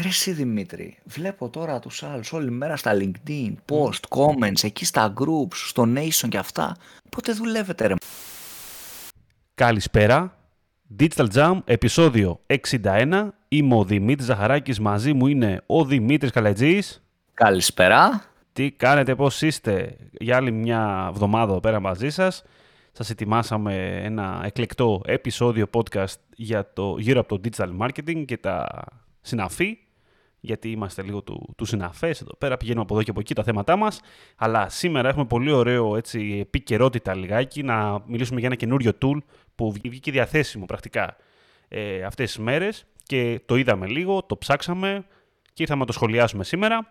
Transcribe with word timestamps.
Ρε 0.00 0.08
εσύ 0.08 0.32
Δημήτρη, 0.32 0.98
βλέπω 1.04 1.48
τώρα 1.48 1.78
τους 1.78 2.02
άλλους 2.02 2.32
όλη 2.32 2.50
μέρα 2.50 2.76
στα 2.76 2.96
LinkedIn, 3.00 3.54
post, 3.72 4.18
comments, 4.18 4.62
εκεί 4.64 4.84
στα 4.84 5.12
groups, 5.18 5.54
στο 5.54 5.86
Nation 5.96 6.28
και 6.28 6.38
αυτά. 6.38 6.76
Πότε 7.10 7.32
δουλεύετε 7.32 7.86
ρε. 7.86 7.94
Καλησπέρα. 9.54 10.36
Digital 10.98 11.26
Jam, 11.34 11.58
επεισόδιο 11.64 12.40
61. 12.82 13.28
Είμαι 13.48 13.76
ο 13.76 13.84
Δημήτρης 13.84 14.26
Ζαχαράκης, 14.26 14.80
μαζί 14.80 15.12
μου 15.12 15.26
είναι 15.26 15.62
ο 15.66 15.84
Δημήτρης 15.84 16.30
Καλετζής. 16.30 17.02
Καλησπέρα. 17.34 18.24
Τι 18.52 18.70
κάνετε, 18.70 19.14
πώς 19.14 19.42
είστε; 19.42 19.96
Για 20.10 20.36
άλλη 20.36 20.52
μια 20.52 21.06
εβδομάδα 21.10 21.50
εδώ 21.50 21.60
πέρα 21.60 21.80
μαζί 21.80 22.10
σας. 22.10 22.44
Σας 22.92 23.10
ετοιμάσαμε 23.10 24.00
ένα 24.02 24.42
εκλεκτό 24.44 25.02
επεισόδιο 25.06 25.66
podcast 25.72 26.16
για 26.36 26.72
το, 26.72 26.96
γύρω 26.98 27.20
από 27.20 27.38
το 27.38 27.48
digital 27.48 27.86
marketing 27.86 28.24
και 28.24 28.36
τα 28.36 28.84
συναφή, 29.20 29.78
γιατί 30.46 30.70
είμαστε 30.70 31.02
λίγο 31.02 31.22
του, 31.22 31.54
του 31.56 31.64
συναφές 31.64 32.20
εδώ 32.20 32.36
πέρα, 32.36 32.56
πηγαίνουμε 32.56 32.82
από 32.82 32.94
εδώ 32.94 33.02
και 33.02 33.10
από 33.10 33.20
εκεί 33.20 33.34
τα 33.34 33.42
θέματά 33.42 33.76
μας, 33.76 34.00
αλλά 34.36 34.68
σήμερα 34.68 35.08
έχουμε 35.08 35.24
πολύ 35.24 35.50
ωραίο 35.50 35.96
έτσι, 35.96 36.38
επικαιρότητα 36.40 37.14
λιγάκι, 37.14 37.62
να 37.62 38.02
μιλήσουμε 38.06 38.38
για 38.38 38.48
ένα 38.48 38.56
καινούριο 38.56 38.92
tool 39.02 39.18
που 39.54 39.72
βγήκε 39.72 40.10
διαθέσιμο 40.10 40.64
πρακτικά 40.64 41.16
ε, 41.68 42.02
αυτές 42.02 42.26
τις 42.26 42.38
μέρες 42.38 42.86
και 43.02 43.40
το 43.44 43.56
είδαμε 43.56 43.86
λίγο, 43.86 44.22
το 44.22 44.36
ψάξαμε 44.36 45.04
και 45.52 45.62
ήρθαμε 45.62 45.80
να 45.80 45.86
το 45.86 45.92
σχολιάσουμε 45.92 46.44
σήμερα. 46.44 46.90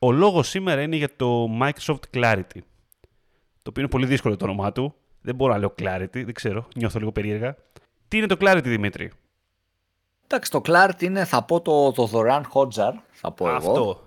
Ο 0.00 0.12
λόγος 0.12 0.48
σήμερα 0.48 0.82
είναι 0.82 0.96
για 0.96 1.16
το 1.16 1.58
Microsoft 1.60 2.00
Clarity, 2.14 2.60
το 3.62 3.70
οποίο 3.70 3.82
είναι 3.82 3.88
πολύ 3.88 4.06
δύσκολο 4.06 4.36
το 4.36 4.44
όνομά 4.44 4.72
του. 4.72 4.94
Δεν 5.20 5.34
μπορώ 5.34 5.52
να 5.52 5.58
λέω 5.58 5.74
Clarity, 5.82 6.24
δεν 6.24 6.32
ξέρω, 6.32 6.68
νιώθω 6.76 6.98
λίγο 6.98 7.12
περίεργα. 7.12 7.56
Τι 8.08 8.16
είναι 8.16 8.26
το 8.26 8.36
Clarity, 8.40 8.64
Δημήτρη; 8.64 9.10
Εντάξει, 10.34 10.50
το 10.50 10.62
Clarity 10.66 11.02
είναι, 11.02 11.24
θα 11.24 11.42
πω 11.42 11.60
το, 11.60 11.92
το 11.92 12.06
δωρεάν 12.06 12.50
Hotjar, 12.54 12.92
θα 13.12 13.30
πω 13.30 13.48
Αυτό. 13.48 13.70
εγώ. 13.70 14.02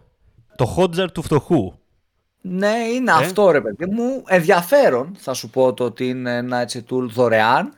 Το 0.55 0.75
Hotjar 0.77 1.11
του 1.13 1.21
φτωχού. 1.21 1.73
Ναι, 2.41 2.76
είναι 2.93 3.12
Ε; 3.12 3.13
αυτό 3.13 3.51
ρε 3.51 3.62
παιδί 3.62 3.85
μου. 3.85 4.23
Ενδιαφέρον 4.27 5.15
θα 5.17 5.34
σου 5.34 5.49
πω 5.49 5.73
το 5.73 5.84
ότι 5.84 6.09
είναι 6.09 6.35
ένα 6.35 6.57
έτσι 6.57 6.85
tool 6.90 7.07
δωρεάν. 7.09 7.73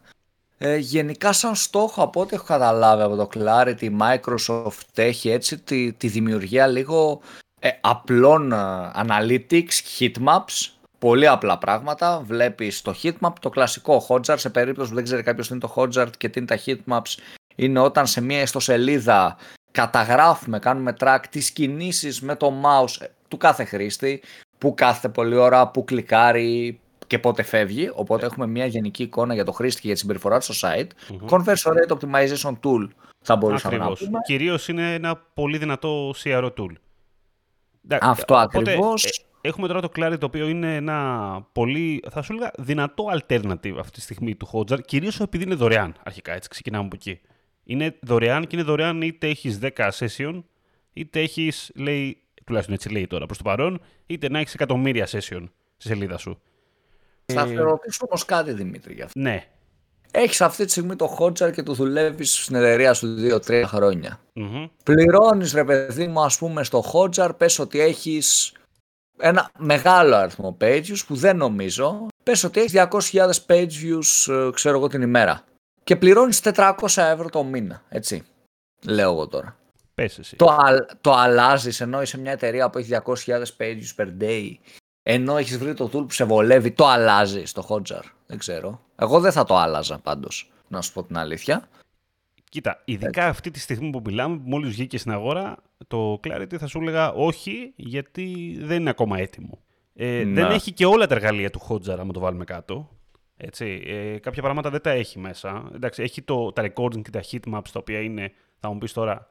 Ε, 0.58 0.78
γενικά 0.78 1.34
σαν 1.34 1.56
στόχο 1.56 2.04
από 2.04 2.22
ό,τι 2.22 2.36
έχω 2.36 2.45
καταλάβει 2.45 3.02
από 3.02 3.16
το 3.16 3.30
Clarity, 3.34 3.89
Microsoft 4.00 4.95
έχει 4.95 5.30
έτσι 5.30 5.58
τη, 5.58 5.94
τη 5.94 6.08
δημιουργία 6.08 6.67
λίγο 6.67 7.22
ε, 7.59 7.70
απλών 7.82 8.52
ε, 8.52 8.56
analytics, 8.95 10.00
heatmaps, 10.00 10.70
πολύ 11.00 11.28
απλά 11.28 11.58
πράγματα. 11.58 12.22
Βλέπεις 12.26 12.82
το 12.82 12.95
heatmap, 13.04 13.34
το 13.42 13.50
κλασικό 13.50 14.06
Hotjar, 14.09 14.36
σε 14.38 14.50
περίπτωση 14.50 14.89
που 14.89 14.95
δεν 14.95 15.04
ξέρει 15.04 15.23
κάποιος 15.23 15.48
τι 15.48 15.54
είναι 15.54 15.67
το 15.67 15.73
Hotjar 15.76 16.08
και 16.17 16.30
τι 16.30 16.39
είναι 16.39 16.48
τα 16.48 16.59
heatmaps, 16.66 17.17
είναι 17.60 17.80
όταν 17.80 18.08
σε 18.08 18.22
μια 18.22 18.42
ιστοσελίδα 18.42 19.38
καταγράφουμε, 19.72 20.60
κάνουμε 20.60 20.94
track 21.00 21.20
τις 21.30 21.52
κινήσεις 21.52 22.22
με 22.22 22.36
το 22.36 22.54
mouse 22.64 23.02
ε, 23.02 23.06
του 23.28 23.38
κάθε 23.38 23.64
χρήστη, 23.64 24.22
που 24.58 24.74
κάθεται 24.74 25.10
πολλή 25.10 25.36
ώρα, 25.36 25.68
που 25.68 25.84
κλικάρει 25.84 26.80
και 27.08 27.20
πότε 27.20 27.44
φεύγει. 27.44 27.92
Οπότε 27.94 28.26
έχουμε 28.26 28.48
μια 28.48 28.66
γενική 28.66 29.04
εικόνα 29.04 29.34
για 29.34 29.44
το 29.46 29.52
χρήστη 29.52 29.82
και 29.82 29.88
για 29.88 29.96
τη 29.96 30.02
συμπεριφορά 30.02 30.40
του 30.40 30.54
στο 30.54 30.68
site. 30.68 30.88
Conversion 31.30 31.72
Rate 31.72 31.98
Optimization 31.98 32.52
Tool 32.64 32.88
θα 33.22 33.36
μπορούσαμε 33.36 33.76
Ακριβώς. 33.76 34.02
να 34.02 34.08
πούμε. 34.08 34.20
Κυρίως 34.26 34.68
είναι 34.68 34.94
ένα 34.94 35.16
πολύ 35.34 35.58
δυνατό 35.58 36.14
CRO 36.24 36.52
tool. 36.58 36.72
Εντάξει, 37.86 38.10
Αυτό 38.10 38.36
οπότε, 38.36 38.60
ακριβώς. 38.60 39.04
ε, 39.06 39.10
έχουμε 39.42 39.68
τώρα 39.68 39.82
το 39.82 39.90
Clarity, 39.96 40.18
το 40.20 40.26
οποίο 40.26 40.48
είναι 40.48 40.76
ένα 40.76 41.48
πολύ, 41.52 42.04
θα 42.10 42.22
σου 42.22 42.34
έλεγα, 42.34 42.52
δυνατό 42.58 43.06
alternative 43.12 43.76
αυτή 43.80 43.92
τη 43.92 44.02
στιγμή 44.02 44.36
του 44.36 44.50
Hotjar, 44.54 44.82
κυρίως 44.86 45.20
επειδή 45.20 45.44
είναι 45.44 45.56
δωρεάν 45.56 45.96
αρχικά, 46.04 46.34
έτσι 46.34 46.50
ξεκινάμε 46.50 46.86
από 46.86 46.96
εκεί. 46.96 47.22
Είναι 47.70 47.96
δωρεάν 48.02 48.48
και 48.48 48.56
είναι 48.56 48.66
δωρεάν 48.66 49.02
είτε 49.02 49.28
έχεις 49.28 49.60
10 49.62 49.90
session, 49.92 50.44
είτε 50.94 51.20
έχεις, 51.20 51.72
λέει, 51.76 52.22
τουλάχιστον 52.44 52.76
έτσι 52.76 52.90
λέει 52.90 53.08
τώρα 53.08 53.26
προς 53.26 53.38
το 53.38 53.44
παρόν, 53.44 53.82
είτε 54.06 54.30
να 54.30 54.40
έχεις 54.40 54.54
εκατομμύρια 54.54 55.06
session 55.06 55.50
στη 55.78 55.88
σελίδα 55.88 56.18
σου. 56.18 56.42
Θα 57.26 57.48
σε 57.48 57.54
ρωτήσω 57.54 58.06
όμως 58.06 58.26
κάτι 58.26 58.54
Δημήτρη 58.54 58.94
για 58.94 59.05
αυτό. 59.05 59.20
Ναι. 59.20 59.48
Έχεις 60.11 60.42
αυτή 60.42 60.66
τη 60.66 60.72
στιγμή 60.72 60.95
το 60.95 61.17
Hotjar 61.20 61.52
και 61.52 61.64
το 61.64 61.73
δουλεύεις 61.73 62.44
στην 62.44 62.55
εταιρεία 62.55 62.94
σου 62.94 63.16
2-3 63.48 63.64
χρόνια. 63.66 64.20
Μμμ. 64.34 64.66
Πληρώνεις 64.84 65.54
ρε 65.54 65.64
παιδί 65.64 66.08
μου, 66.08 66.22
ας 66.22 66.38
πούμε, 66.38 66.64
στο 66.64 66.84
Hotjar, 66.94 67.30
πες 67.38 67.60
ότι 67.60 67.80
έχεις 67.80 68.54
ένα 69.17 69.52
μεγάλο 69.58 70.16
αριθμό 70.16 70.58
page 70.61 70.84
views 70.84 71.04
που 71.08 71.16
δεν 71.16 71.38
νομίζω. 71.38 72.08
Πες 72.23 72.44
ότι 72.44 72.60
έχεις 72.60 72.72
200.000 73.11 73.45
page 73.48 73.70
views, 73.84 74.34
ε, 74.34 74.49
ξέρω 74.54 74.78
εγώ 74.78 74.88
την 74.88 75.02
ημέρα. 75.02 75.44
Και 75.87 75.95
πληρώνεις 75.95 76.42
400 76.43 76.73
ευρώ 76.95 77.30
το 77.30 77.43
μήνα. 77.43 77.83
Έτσι. 77.89 78.23
Λέω 78.86 79.11
εγώ 79.11 79.27
τώρα. 79.27 79.58
Πες 79.93 80.20
εσύ. 80.20 80.36
Το, 80.36 80.58
αλ, 80.59 80.86
το 81.02 81.14
αλλάζεις 81.14 81.81
ενώ 81.81 82.02
είσαι 82.02 82.17
μια 82.20 82.31
εταιρεία 82.31 82.70
που 82.70 82.77
έχει 82.77 82.92
200.000 83.05 83.43
page 83.58 83.77
views 83.77 83.95
per 84.03 84.08
day. 84.21 84.52
Ενώ 85.03 85.37
έχεις 85.37 85.58
βρει 85.58 85.73
το 85.73 85.86
tool 85.86 85.92
που 85.92 86.11
σε 86.11 86.23
βολεύει, 86.23 86.71
το 86.71 86.87
αλλάζεις 86.87 87.49
στο 87.49 87.65
Hotjar. 87.70 88.02
Δεν 88.27 88.37
ξέρω. 88.37 88.81
Εγώ 88.95 89.20
δεν 89.20 89.31
θα 89.31 89.43
το 89.43 89.55
άλλαζα 89.58 89.99
πάντως. 89.99 90.52
Να 90.67 90.81
σου 90.81 90.93
πω 90.93 91.03
την 91.03 91.17
αλήθεια. 91.17 91.67
Κοίτα, 92.49 92.81
ειδικά 92.86 93.27
αυτή 93.27 93.52
τη 93.52 93.59
στιγμή 93.59 93.89
που 93.89 94.02
μιλάμε, 94.05 94.37
που 94.37 94.49
μόλις 94.49 94.69
βγήκε 94.69 94.98
στην 94.98 95.11
αγορά, 95.11 95.58
το 95.87 96.19
Clarity 96.23 96.55
θα 96.58 96.67
σου 96.67 96.80
έλεγα 96.80 97.11
όχι, 97.11 97.73
γιατί 97.75 98.58
δεν 98.61 98.80
είναι 98.80 98.89
ακόμα 98.89 99.17
έτοιμο. 99.19 99.59
Ε, 99.95 100.23
Ναι. 100.23 100.42
Δεν 100.42 100.52
έχει 100.52 100.71
και 100.71 100.86
όλα 100.86 101.08
τα 101.08 101.15
εργαλεία 101.15 101.49
του 101.49 101.61
Hotjar, 101.69 101.98
άμα 101.99 102.14
το 102.14 102.19
βάλουμε 102.19 102.43
κάτω. 102.43 102.97
Έτσι, 103.37 103.83
ε, 103.86 104.17
κάποια 104.17 104.42
πράγματα 104.42 104.70
δεν 104.70 104.81
τα 104.81 104.89
έχει 104.89 105.20
μέσα. 105.20 105.70
Εντάξει, 105.75 106.03
έχει 106.03 106.21
το, 106.21 106.52
τα 106.52 106.64
recording 106.64 107.02
και 107.02 107.09
τα 107.09 107.21
heatmaps, 107.31 107.70
τα 107.71 107.80
οποία 107.80 108.02
είναι, 108.02 108.31
θα 108.59 108.70
μου 108.70 108.77
πεις 108.77 108.93
τώρα, 108.93 109.27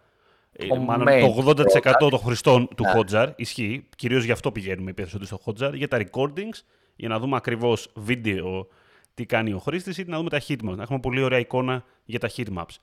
είναι 0.59 0.75
Το 0.75 0.81
μάλλον 0.81 1.07
main 1.11 1.21
το 1.21 1.55
80% 2.03 2.09
των 2.11 2.19
χρηστών 2.19 2.69
του 2.77 2.85
Ναι. 2.85 2.93
Hotjar. 2.95 3.33
Ισχύει. 3.37 3.89
Κυρίως 3.97 4.25
γι' 4.25 4.33
αυτό 4.33 4.53
πηγαίνουμε 4.53 4.91
οι 4.91 4.95
περισσότεροι 4.95 5.27
στο 5.27 5.41
Hotjar, 5.45 5.73
για 5.75 5.89
τα 5.89 5.99
recordings, 5.99 6.61
για 6.97 7.09
να 7.09 7.19
δούμε 7.19 7.37
ακριβώς 7.37 7.91
βίντεο 7.95 8.67
τι 9.15 9.27
κάνει 9.27 9.53
ο 9.53 9.59
χρήστης 9.59 9.99
ή 9.99 10.05
να 10.07 10.17
δούμε 10.17 10.31
τα 10.31 10.41
heatmaps. 10.49 10.77
Να 10.77 10.83
έχουμε 10.83 11.01
πολύ 11.01 11.23
ωραία 11.23 11.39
εικόνα 11.39 11.85
για 12.05 12.19
τα 12.19 12.31
heatmaps. 12.37 12.77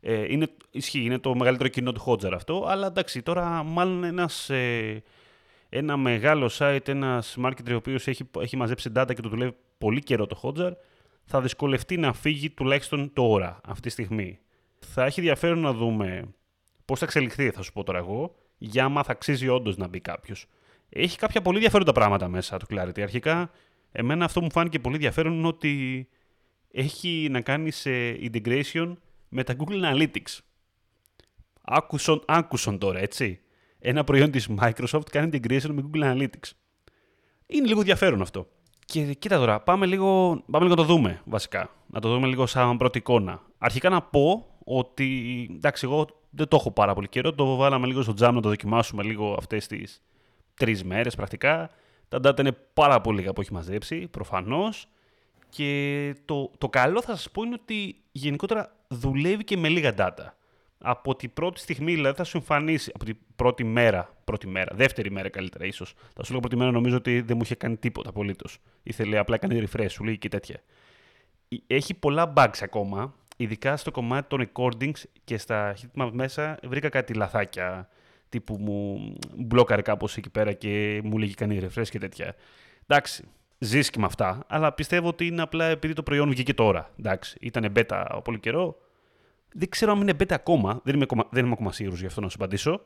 Ε, 0.00 0.32
είναι, 0.32 0.46
ισχύει, 0.70 1.00
είναι 1.00 1.18
το 1.18 1.34
μεγαλύτερο 1.34 1.68
κοινό 1.68 1.92
του 1.92 2.02
Hotjar 2.06 2.32
αυτό, 2.34 2.64
αλλά 2.68 2.86
εντάξει, 2.86 3.22
τώρα 3.22 3.62
μάλλον 3.62 4.04
ένας, 4.04 4.50
ε, 4.50 5.02
ένα 5.68 5.96
μεγάλο 5.96 6.50
site, 6.58 6.88
ένας 6.88 7.36
marketer 7.44 7.72
ο 7.72 7.74
οποίος 7.74 8.06
έχει, 8.06 8.30
έχει 8.40 8.56
μαζέψει 8.56 8.92
data 8.96 9.14
και 9.14 9.22
το 9.22 9.28
δουλεύει 9.28 9.56
πολύ 9.78 10.00
καιρό 10.00 10.26
το 10.26 10.40
Hotjar, 10.42 10.72
θα 11.24 11.40
δυσκολευτεί 11.40 11.96
να 11.96 12.12
φύγει 12.12 12.50
τουλάχιστον 12.50 13.12
τώρα, 13.12 13.60
αυτή 13.64 13.82
τη 13.82 13.88
στιγμή. 13.88 14.38
Θα 14.78 15.04
έχει 15.04 15.20
ενδιαφέρον 15.20 15.58
να 15.58 15.72
δούμε 15.72 16.34
πώς 16.84 16.98
θα 16.98 17.04
εξελιχθεί, 17.04 17.50
θα 17.50 17.62
σου 17.62 17.72
πω 17.72 17.84
τώρα 17.84 17.98
εγώ, 17.98 18.34
για 18.58 18.84
άμα 18.84 19.02
θα 19.02 19.12
αξίζει 19.12 19.48
όντως 19.48 19.76
να 19.76 19.88
μπει 19.88 20.00
κάποιος. 20.00 20.46
Έχει 20.88 21.18
κάποια 21.18 21.42
πολύ 21.42 21.56
ενδιαφέροντα 21.56 21.92
πράγματα 21.92 22.28
μέσα 22.28 22.56
το 22.56 22.66
Clarity. 22.70 23.00
Αρχικά, 23.00 23.50
εμένα 23.92 24.24
αυτό 24.24 24.42
μου 24.42 24.50
φάνηκε 24.50 24.78
πολύ 24.78 24.94
ενδιαφέρον 24.94 25.32
είναι 25.32 25.46
ότι 25.46 26.08
έχει 26.70 27.28
να 27.30 27.40
κάνει 27.40 27.70
σε 27.70 27.90
integration 28.12 28.92
με 29.28 29.44
τα 29.44 29.56
Google 29.58 29.94
Analytics. 29.94 30.38
Άκουσον, 31.60 32.22
άκουσον 32.26 32.78
τώρα, 32.78 32.98
έτσι. 32.98 33.40
Ένα 33.78 34.04
προϊόν 34.04 34.30
της 34.30 34.48
Microsoft 34.60 35.10
κάνει 35.10 35.30
integration 35.32 35.70
με 35.70 35.90
Google 35.90 36.02
Analytics. 36.02 36.50
Είναι 37.46 37.66
λίγο 37.66 37.78
ενδιαφέρον 37.78 38.20
αυτό. 38.20 38.48
Και 38.92 39.14
κοίτα 39.14 39.38
τώρα, 39.38 39.60
πάμε 39.60 39.86
λίγο, 39.86 40.42
πάμε 40.50 40.64
λίγο 40.64 40.76
να 40.80 40.86
το 40.86 40.94
δούμε 40.94 41.20
βασικά. 41.24 41.70
Να 41.86 42.00
το 42.00 42.08
δούμε 42.08 42.26
λίγο 42.26 42.46
σαν 42.46 42.76
πρώτη 42.76 42.98
εικόνα. 42.98 43.42
Αρχικά 43.58 43.88
να 43.88 44.02
πω 44.02 44.46
ότι, 44.64 45.48
εντάξει, 45.54 45.86
εγώ 45.86 46.06
δεν 46.30 46.48
το 46.48 46.56
έχω 46.56 46.70
πάρα 46.70 46.94
πολύ 46.94 47.08
καιρό. 47.08 47.34
Το 47.34 47.56
βάλαμε 47.56 47.86
λίγο 47.86 48.02
στο 48.02 48.12
jam 48.12 48.32
να 48.32 48.40
το 48.40 48.48
δοκιμάσουμε 48.48 49.02
λίγο 49.02 49.34
αυτές 49.38 49.66
τις 49.66 50.02
τρεις 50.54 50.84
μέρες 50.84 51.14
πρακτικά. 51.14 51.70
Τα 52.08 52.18
data 52.24 52.40
είναι 52.40 52.52
πάρα 52.52 53.00
πολύ 53.00 53.18
λίγα 53.18 53.32
που 53.32 53.40
έχει 53.40 53.52
μαζέψει, 53.52 54.08
προφανώς. 54.08 54.88
Και 55.48 56.14
το, 56.24 56.50
το 56.58 56.68
καλό 56.68 57.02
θα 57.02 57.16
σας 57.16 57.30
πω 57.30 57.42
είναι 57.42 57.58
ότι 57.62 57.96
γενικότερα 58.12 58.72
δουλεύει 58.88 59.44
και 59.44 59.56
με 59.56 59.68
λίγα 59.68 59.94
data. 59.96 60.32
Από 60.80 61.16
την 61.16 61.32
πρώτη 61.32 61.60
στιγμή, 61.60 61.94
δηλαδή 61.94 62.16
θα 62.16 62.24
σου 62.24 62.36
εμφανίσει, 62.36 62.90
από 62.94 63.04
την 63.04 63.16
πρώτη 63.36 63.64
μέρα, 63.64 64.16
πρώτη 64.24 64.46
μέρα, 64.46 64.76
δεύτερη 64.76 65.10
μέρα 65.10 65.28
καλύτερα 65.28 65.64
ίσως. 65.64 65.94
Θα 66.14 66.24
σου 66.24 66.30
λέω 66.30 66.40
πρώτη 66.40 66.56
μέρα 66.56 66.70
νομίζω 66.70 66.96
ότι 66.96 67.20
δεν 67.20 67.36
μου 67.36 67.42
είχε 67.42 67.54
κάνει 67.54 67.76
τίποτα 67.76 68.08
απολύτως. 68.08 68.58
Ήθελε 68.82 69.18
απλά 69.18 69.38
κάνει 69.38 69.62
refresh, 69.66 69.90
σου 69.90 70.04
λέει 70.04 70.18
και 70.18 70.28
τέτοια. 70.28 70.62
Έχει 71.66 71.94
πολλά 71.94 72.32
bugs 72.36 72.58
ακόμα, 72.60 73.14
ειδικά 73.36 73.76
στο 73.76 73.90
κομμάτι 73.90 74.28
των 74.28 74.48
recordings 74.48 75.02
και 75.24 75.38
στα 75.38 75.74
heatmap 75.74 76.10
μέσα 76.12 76.58
βρήκα 76.62 76.88
κάτι 76.88 77.14
λαθάκια 77.14 77.88
τύπου 78.28 78.56
μου 78.58 79.12
μπλόκαρε 79.36 79.82
κάπως 79.82 80.16
εκεί 80.16 80.30
πέρα 80.30 80.52
και 80.52 81.00
μου 81.04 81.18
λέγει 81.18 81.34
κάνει 81.34 81.60
refresh 81.62 81.88
και 81.90 81.98
τέτοια. 81.98 82.34
Εντάξει, 82.86 83.24
ζεις 83.58 83.90
και 83.90 83.98
με 83.98 84.06
αυτά, 84.06 84.44
αλλά 84.46 84.72
πιστεύω 84.72 85.08
ότι 85.08 85.26
είναι 85.26 85.42
απλά 85.42 85.64
επειδή 85.64 85.92
το 85.92 86.02
προϊόν 86.02 86.30
βγήκε 86.30 86.54
τώρα. 86.54 86.90
Εντάξει, 86.98 87.36
ήταν 87.40 87.72
beta 87.76 88.20
πολύ 88.24 88.38
καιρό. 88.40 88.78
Δεν 89.52 89.68
ξέρω 89.68 89.92
αν 89.92 90.00
είναι 90.00 90.12
beta 90.18 90.32
ακόμα, 90.32 90.80
δεν 90.84 90.94
είμαι, 90.94 91.02
ακόμα- 91.04 91.26
δεν 91.30 91.44
είμαι 91.44 91.52
ακόμα 91.52 91.72
σίγουρος 91.72 92.00
γι' 92.00 92.06
αυτό 92.06 92.20
να 92.20 92.28
σου 92.28 92.36
απαντήσω. 92.38 92.80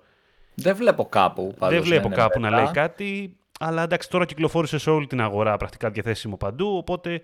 Δεν 0.54 0.76
βλέπω 0.76 1.04
κάπου. 1.04 1.54
πάντως 1.58 1.74
δεν 1.76 1.84
βλέπω 1.84 2.06
είναι 2.06 2.14
κάπου 2.16 2.40
να 2.40 2.48
beta. 2.48 2.52
λέει 2.52 2.70
κάτι, 2.72 3.36
αλλά 3.60 3.82
εντάξει 3.82 4.10
τώρα 4.10 4.24
κυκλοφόρησε 4.24 4.78
σε 4.78 4.90
όλη 4.90 5.06
την 5.06 5.20
αγορά 5.20 5.56
πρακτικά 5.56 5.90
διαθέσιμο 5.90 6.36
παντού, 6.36 6.76
οπότε 6.76 7.22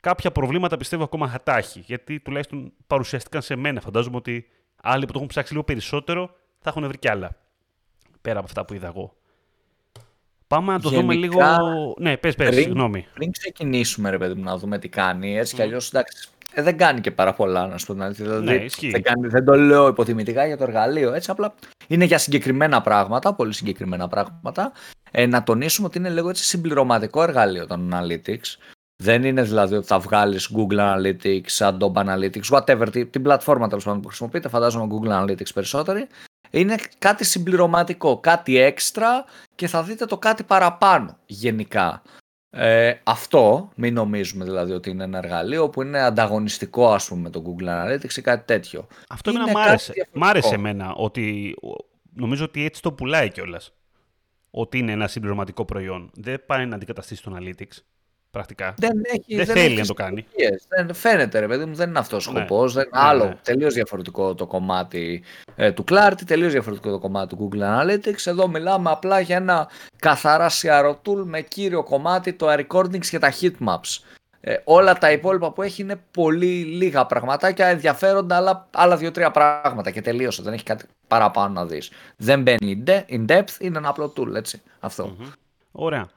κάποια 0.00 0.32
προβλήματα 0.32 0.76
πιστεύω 0.76 1.04
ακόμα 1.04 1.28
θα 1.28 1.40
τα 1.42 1.56
έχει, 1.56 1.80
γιατί 1.80 2.20
τουλάχιστον 2.20 2.72
παρουσιαστηκαν 2.86 3.42
σε 3.42 3.56
μένα. 3.56 3.80
Φαντάζομαι 3.80 4.16
ότι 4.16 4.46
άλλοι 4.82 5.00
που 5.00 5.06
το 5.06 5.12
έχουν 5.16 5.28
ψάξει 5.28 5.52
λίγο 5.52 5.64
περισσότερο 5.64 6.30
θα 6.58 6.70
έχουν 6.70 6.86
βρει 6.86 6.98
κι 6.98 7.08
άλλα. 7.08 7.36
Πέρα 8.22 8.36
από 8.38 8.46
αυτά 8.46 8.64
που 8.64 8.74
είδα 8.74 8.86
εγώ. 8.86 9.16
Πάμε 10.46 10.72
να 10.72 10.80
το 10.80 10.88
Γενικά, 10.88 11.00
δούμε 11.02 11.14
λίγο. 11.14 11.94
Ναι, 11.98 12.16
πες, 12.16 12.34
πες, 12.34 12.48
πριν- 12.48 12.62
συγγνώμη. 12.62 13.06
Πριν 13.14 13.30
ξεκινήσουμε, 13.30 14.10
ρε 14.10 14.18
παιδί 14.18 14.34
μου, 14.34 14.42
να 14.42 14.56
δούμε 14.58 14.78
τι 14.78 14.88
κάνει, 14.88 15.36
έτσι 15.38 15.54
κι 15.54 15.60
Μμ. 15.60 15.64
αλλιώς 15.64 15.88
εντάξει. 15.88 16.28
Ε, 16.58 16.62
δεν 16.62 16.76
κάνει 16.76 17.00
και 17.00 17.10
πάρα 17.10 17.32
πολλά, 17.34 17.66
να 17.66 17.78
σου 17.78 17.86
πω 17.86 17.92
την 17.92 18.02
αλήθεια. 18.02 18.24
Δηλαδή, 18.24 18.44
Ναι, 18.44 18.54
ισχύει. 18.54 18.90
δεν, 18.90 19.02
κάνει, 19.02 19.26
δεν 19.28 19.44
το 19.44 19.54
λέω 19.54 19.88
υποτιμητικά 19.88 20.46
για 20.46 20.56
το 20.56 20.62
εργαλείο, 20.62 21.12
έτσι. 21.12 21.30
Απλά 21.30 21.54
είναι 21.86 22.04
για 22.04 22.18
συγκεκριμένα 22.18 22.80
πράγματα, 22.82 23.34
πολύ 23.34 23.52
συγκεκριμένα 23.52 24.08
πράγματα. 24.08 24.72
Ε, 25.10 25.26
να 25.26 25.42
τονίσουμε 25.42 25.86
ότι 25.86 25.98
είναι 25.98 26.08
λίγο 26.10 26.28
έτσι 26.28 26.44
συμπληρωματικό 26.44 27.22
εργαλείο 27.22 27.66
των 27.66 27.90
Analytics. 27.94 28.56
Δεν 29.02 29.24
είναι 29.24 29.42
δηλαδή 29.42 29.74
ότι 29.74 29.86
θα 29.86 29.98
βγάλεις 29.98 30.50
Google 30.56 30.78
Analytics, 30.78 31.58
Adobe 31.58 31.92
Analytics, 32.04 32.48
whatever, 32.50 32.88
τη- 32.92 33.06
την 33.06 33.22
πλατφόρμα 33.22 33.68
τέλος 33.68 33.84
πάντων 33.84 34.00
που 34.00 34.08
χρησιμοποιείτε, 34.08 34.48
φαντάζομαι 34.48 34.86
Google 34.94 35.22
Analytics 35.22 35.52
περισσότεροι. 35.54 36.06
Είναι 36.50 36.74
κάτι 36.98 37.24
συμπληρωματικό, 37.24 38.18
κάτι 38.20 38.58
έξτρα 38.58 39.24
και 39.54 39.66
θα 39.66 39.82
δείτε 39.82 40.04
το 40.06 40.18
κάτι 40.18 40.42
παραπάνω 40.42 41.16
γενικά. 41.26 42.02
Ε, 42.58 43.00
αυτό, 43.04 43.70
μην 43.76 43.94
νομίζουμε 43.94 44.44
δηλαδή 44.44 44.72
ότι 44.72 44.90
είναι 44.90 45.04
ένα 45.04 45.18
εργαλείο 45.18 45.68
που 45.68 45.82
είναι 45.82 46.00
ανταγωνιστικό 46.00 46.92
ας 46.92 47.08
πούμε 47.08 47.20
με 47.20 47.30
το 47.30 47.42
Google 47.46 47.68
Analytics 47.68 48.16
ή 48.16 48.20
κάτι 48.20 48.44
τέτοιο. 48.46 48.86
Αυτό 49.08 49.30
Είναι 49.30 49.38
εμένα 49.40 49.52
μ' 49.58 49.60
κάτι 49.60 49.68
άρεσε. 49.68 49.92
διαφορετικό. 49.92 50.26
Μ' 50.26 50.28
άρεσε 50.28 50.54
εμένα 50.54 50.94
ότι 50.94 51.54
ο- 51.62 51.84
νομίζω 52.14 52.44
ότι 52.44 52.64
έτσι 52.64 52.82
το 52.82 52.92
πουλάει 52.92 53.30
κιόλας. 53.30 53.72
Ότι 54.50 54.78
είναι 54.78 54.92
ένα 54.92 55.08
συμπληρωματικό 55.08 55.64
προϊόν. 55.64 56.10
Δεν 56.14 56.46
πάει 56.46 56.66
να 56.66 56.74
αντικαταστήσει 56.74 57.22
το 57.22 57.36
Analytics. 57.40 57.78
Πρακτικά. 58.36 58.74
Δεν, 58.78 58.90
έχει, 59.04 59.36
Δεν 59.36 59.46
θέλει 59.46 59.60
έχει 59.72 59.80
να 59.80 59.86
το 59.86 59.94
κάνει. 59.94 60.26
συνθήκες. 60.30 60.66
Δεν 60.68 60.94
φαίνεται 60.94 61.38
ρε 61.38 61.46
παιδί 61.46 61.64
μου, 61.64 61.74
δεν 61.74 61.88
είναι 61.88 61.98
αυτός 61.98 62.26
ο 62.26 62.32
Ναι. 62.32 62.38
σκοπός. 62.38 62.72
Δεν, 62.72 62.88
Ναι, 62.94 63.00
άλλο, 63.02 63.24
ναι. 63.24 63.34
τελείως 63.42 63.74
διαφορετικό 63.74 64.34
το 64.34 64.46
κομμάτι 64.46 65.22
ε, 65.56 65.72
του 65.72 65.84
Clarity, 65.90 66.22
τελείως 66.26 66.52
διαφορετικό 66.52 66.90
το 66.90 66.98
κομμάτι 66.98 67.36
του 67.36 67.48
Google 67.52 67.60
Analytics. 67.62 68.24
Εδώ 68.26 68.48
μιλάμε 68.48 68.90
απλά 68.90 69.20
για 69.20 69.36
ένα 69.36 69.68
καθαρά 69.98 70.50
CRO 70.50 70.90
tool 70.90 71.22
με 71.24 71.40
κύριο 71.40 71.82
κομμάτι 71.82 72.32
το 72.32 72.46
recordings 72.52 73.06
και 73.06 73.18
τα 73.18 73.32
heatmaps. 73.40 74.02
Ε, 74.40 74.56
όλα 74.64 74.94
τα 74.98 75.12
υπόλοιπα 75.12 75.52
που 75.52 75.62
έχει 75.62 75.82
είναι 75.82 76.00
πολύ 76.10 76.46
λίγα 76.64 77.06
πραγματάκια, 77.06 77.66
ενδιαφέροντα, 77.66 78.36
αλλά 78.36 78.68
άλλα 78.72 78.96
δύο-τρία 78.96 79.30
πράγματα 79.30 79.90
και 79.90 80.02
τελείωσε. 80.02 80.42
Δεν 80.42 80.52
έχει 80.52 80.62
κάτι 80.62 80.84
παραπάνω 81.08 81.52
να 81.52 81.66
δεις. 81.66 81.90
Δεν 82.16 82.42
μπαίνει 82.42 82.82
in 82.86 82.90
de- 82.90 83.02
in 83.10 83.24
depth, 83.26 83.60
είναι 83.60 83.78
ένα 83.78 83.88
απλό 83.88 84.12
tool, 84.16 84.34
έτσι. 84.34 84.62
Αυτό. 84.80 85.06
Μμμ. 85.18 85.26
Ωραία. 85.72 86.08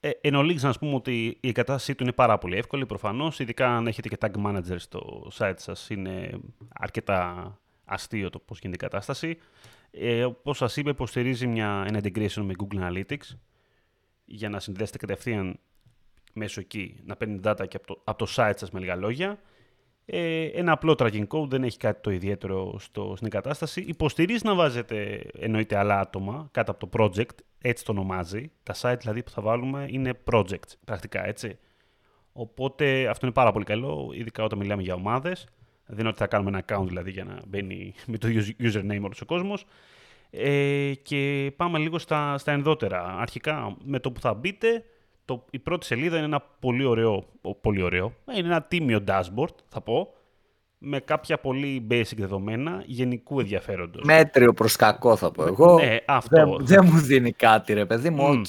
Ε, 0.00 0.10
εν 0.20 0.34
ολίγης 0.34 0.62
να 0.62 0.72
πούμε 0.72 0.94
ότι 0.94 1.38
η 1.40 1.48
εγκατάστασή 1.48 1.94
του 1.94 2.02
είναι 2.02 2.12
πάρα 2.12 2.38
πολύ 2.38 2.56
εύκολη 2.56 2.86
προφανώς, 2.86 3.38
ειδικά 3.38 3.76
αν 3.76 3.86
έχετε 3.86 4.08
και 4.08 4.16
tag 4.20 4.46
manager 4.46 4.76
στο 4.76 5.30
site 5.38 5.54
σας, 5.56 5.90
είναι 5.90 6.30
αρκετά 6.68 7.58
αστείο 7.84 8.30
το 8.30 8.38
πώς 8.38 8.58
γίνεται 8.58 8.84
η 8.84 8.88
κατάσταση. 8.88 9.38
Ε, 9.90 10.24
όπως 10.24 10.56
σας 10.56 10.76
είπα, 10.76 10.90
υποστηρίζει 10.90 11.46
μια, 11.46 11.84
ένα 11.86 12.00
integration 12.02 12.42
με 12.42 12.54
Google 12.58 12.78
Analytics 12.78 13.36
για 14.24 14.48
να 14.48 14.60
συνδέσετε 14.60 14.98
κατευθείαν 14.98 15.58
μέσω 16.32 16.60
εκεί, 16.60 16.96
να 17.04 17.16
παίρνει 17.16 17.40
data 17.44 17.68
και 17.68 17.76
από 17.76 17.86
το, 17.86 18.00
από 18.04 18.18
το 18.18 18.32
site 18.36 18.52
σας 18.56 18.70
με 18.70 18.80
λίγα 18.80 18.96
λόγια. 18.96 19.38
Ε, 20.10 20.44
ένα 20.44 20.72
απλό 20.72 20.94
tracking 20.98 21.26
code, 21.26 21.48
δεν 21.48 21.64
έχει 21.64 21.78
κάτι 21.78 22.00
το 22.00 22.10
ιδιαίτερο 22.10 22.78
στο, 22.78 23.12
στην 23.16 23.26
εγκατάσταση. 23.26 23.80
Υποστηρίζει 23.80 24.44
να 24.44 24.54
βάζετε 24.54 25.26
εννοείται 25.38 25.76
άλλα 25.76 26.00
άτομα 26.00 26.48
κάτω 26.50 26.70
από 26.70 26.86
το 26.86 26.98
project, 26.98 27.34
έτσι 27.60 27.84
το 27.84 27.92
ονομάζει. 27.92 28.50
Τα 28.62 28.74
site 28.80 28.96
δηλαδή 29.00 29.22
που 29.22 29.30
θα 29.30 29.42
βάλουμε 29.42 29.86
είναι 29.90 30.12
projects, 30.32 30.72
πρακτικά 30.84 31.26
έτσι. 31.26 31.58
Οπότε 32.32 33.08
αυτό 33.08 33.26
είναι 33.26 33.34
πάρα 33.34 33.52
πολύ 33.52 33.64
καλό, 33.64 34.10
ειδικά 34.14 34.44
όταν 34.44 34.58
μιλάμε 34.58 34.82
για 34.82 34.94
ομάδες. 34.94 35.46
Δεν 35.86 35.98
είναι 35.98 36.08
ότι 36.08 36.18
θα 36.18 36.26
κάνουμε 36.26 36.50
ένα 36.50 36.64
account 36.66 36.86
δηλαδή 36.86 37.10
για 37.10 37.24
να 37.24 37.40
μπαίνει 37.46 37.94
με 38.06 38.18
το 38.18 38.28
username 38.60 39.00
όλος 39.02 39.20
ο 39.20 39.24
κόσμος. 39.24 39.64
Ε, 40.30 40.92
και 41.02 41.52
πάμε 41.56 41.78
λίγο 41.78 41.98
στα, 41.98 42.38
στα 42.38 42.52
ενδότερα. 42.52 43.16
Αρχικά 43.18 43.76
με 43.84 43.98
το 43.98 44.12
που 44.12 44.20
θα 44.20 44.34
μπείτε, 44.34 44.84
το, 45.28 45.44
η 45.50 45.58
πρώτη 45.58 45.86
σελίδα 45.86 46.16
είναι 46.16 46.24
ένα 46.26 46.40
πολύ 46.60 46.84
ωραίο, 46.84 47.24
ο- 47.42 47.54
πολύ 47.54 47.82
ωραίο, 47.82 48.12
είναι 48.36 48.46
ένα 48.48 48.62
τίμιο 48.62 49.04
dashboard 49.08 49.54
θα 49.68 49.80
πω, 49.80 50.12
με 50.78 51.00
κάποια 51.00 51.38
πολύ 51.38 51.86
basic 51.90 52.16
δεδομένα 52.16 52.82
γενικού 52.86 53.40
ενδιαφέροντος. 53.40 54.02
Μέτριο 54.04 54.52
προς 54.52 54.76
κακό 54.76 55.16
θα 55.16 55.30
πω 55.30 55.44
εγώ. 55.46 55.78
Ναι, 55.78 55.96
αυτό. 56.06 56.36
Δεν, 56.56 56.66
δεν 56.66 56.88
μου 56.92 56.98
δίνει 57.00 57.32
κάτι 57.32 57.72
ρε 57.72 57.86
παιδί 57.86 58.10
μου, 58.10 58.22
Μμ. 58.22 58.38
οκ. 58.40 58.46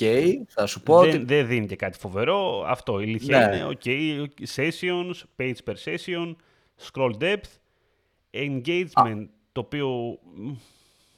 Θα 0.47 0.65
σου 0.65 0.81
πω 0.81 0.99
δεν, 0.99 1.09
ότι 1.09 1.17
δεν 1.25 1.47
δίνει 1.47 1.65
και 1.65 1.75
κάτι 1.75 1.97
φοβερό. 1.99 2.63
Αυτό, 2.67 2.99
η 2.99 3.03
αλήθεια 3.03 3.47
Ναι. 3.47 3.55
είναι, 3.55 3.67
ok, 3.83 4.25
sessions, 4.55 5.13
page 5.37 5.71
per 5.71 5.73
session, 5.85 6.35
scroll 6.91 7.11
depth, 7.21 7.51
engagement, 8.31 9.25
το 9.51 9.61
οποίο 9.61 10.17
μ, 10.35 10.51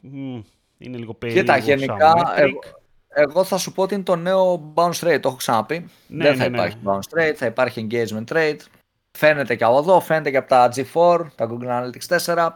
μ, 0.02 0.42
είναι 0.78 0.98
λίγο 0.98 1.14
περίεργο 1.14 1.44
Κοίτα, 1.54 1.62
σαν 1.66 1.78
γενικά 1.78 2.14
metric. 2.18 2.38
εγώ, 2.42 2.60
εγώ 3.14 3.44
θα 3.44 3.58
σου 3.58 3.72
πω 3.72 3.84
ότι 3.84 3.94
είναι 3.94 4.04
το 4.04 4.16
νέο 4.16 4.74
bounce 4.76 5.00
rate, 5.00 5.20
το 5.22 5.28
έχω 5.28 5.36
ξαναπεί. 5.36 5.90
Ναι, 6.08 6.24
Δεν 6.24 6.36
θα 6.36 6.44
ναι, 6.44 6.50
ναι. 6.50 6.58
υπάρχει 6.58 6.78
bounce 6.86 7.20
rate, 7.20 7.34
θα 7.36 7.46
υπάρχει 7.46 7.88
engagement 7.90 8.34
rate. 8.34 8.60
Φαίνεται 9.18 9.56
και 9.56 9.64
από 9.64 9.78
εδώ, 9.78 10.00
φαίνεται 10.00 10.32
και 10.32 10.38
από 10.38 10.50
τα 10.50 10.72
G4, 10.76 11.26
τα 11.36 11.50
Google 11.50 11.68
Analytics 11.68 12.36
4. 12.36 12.50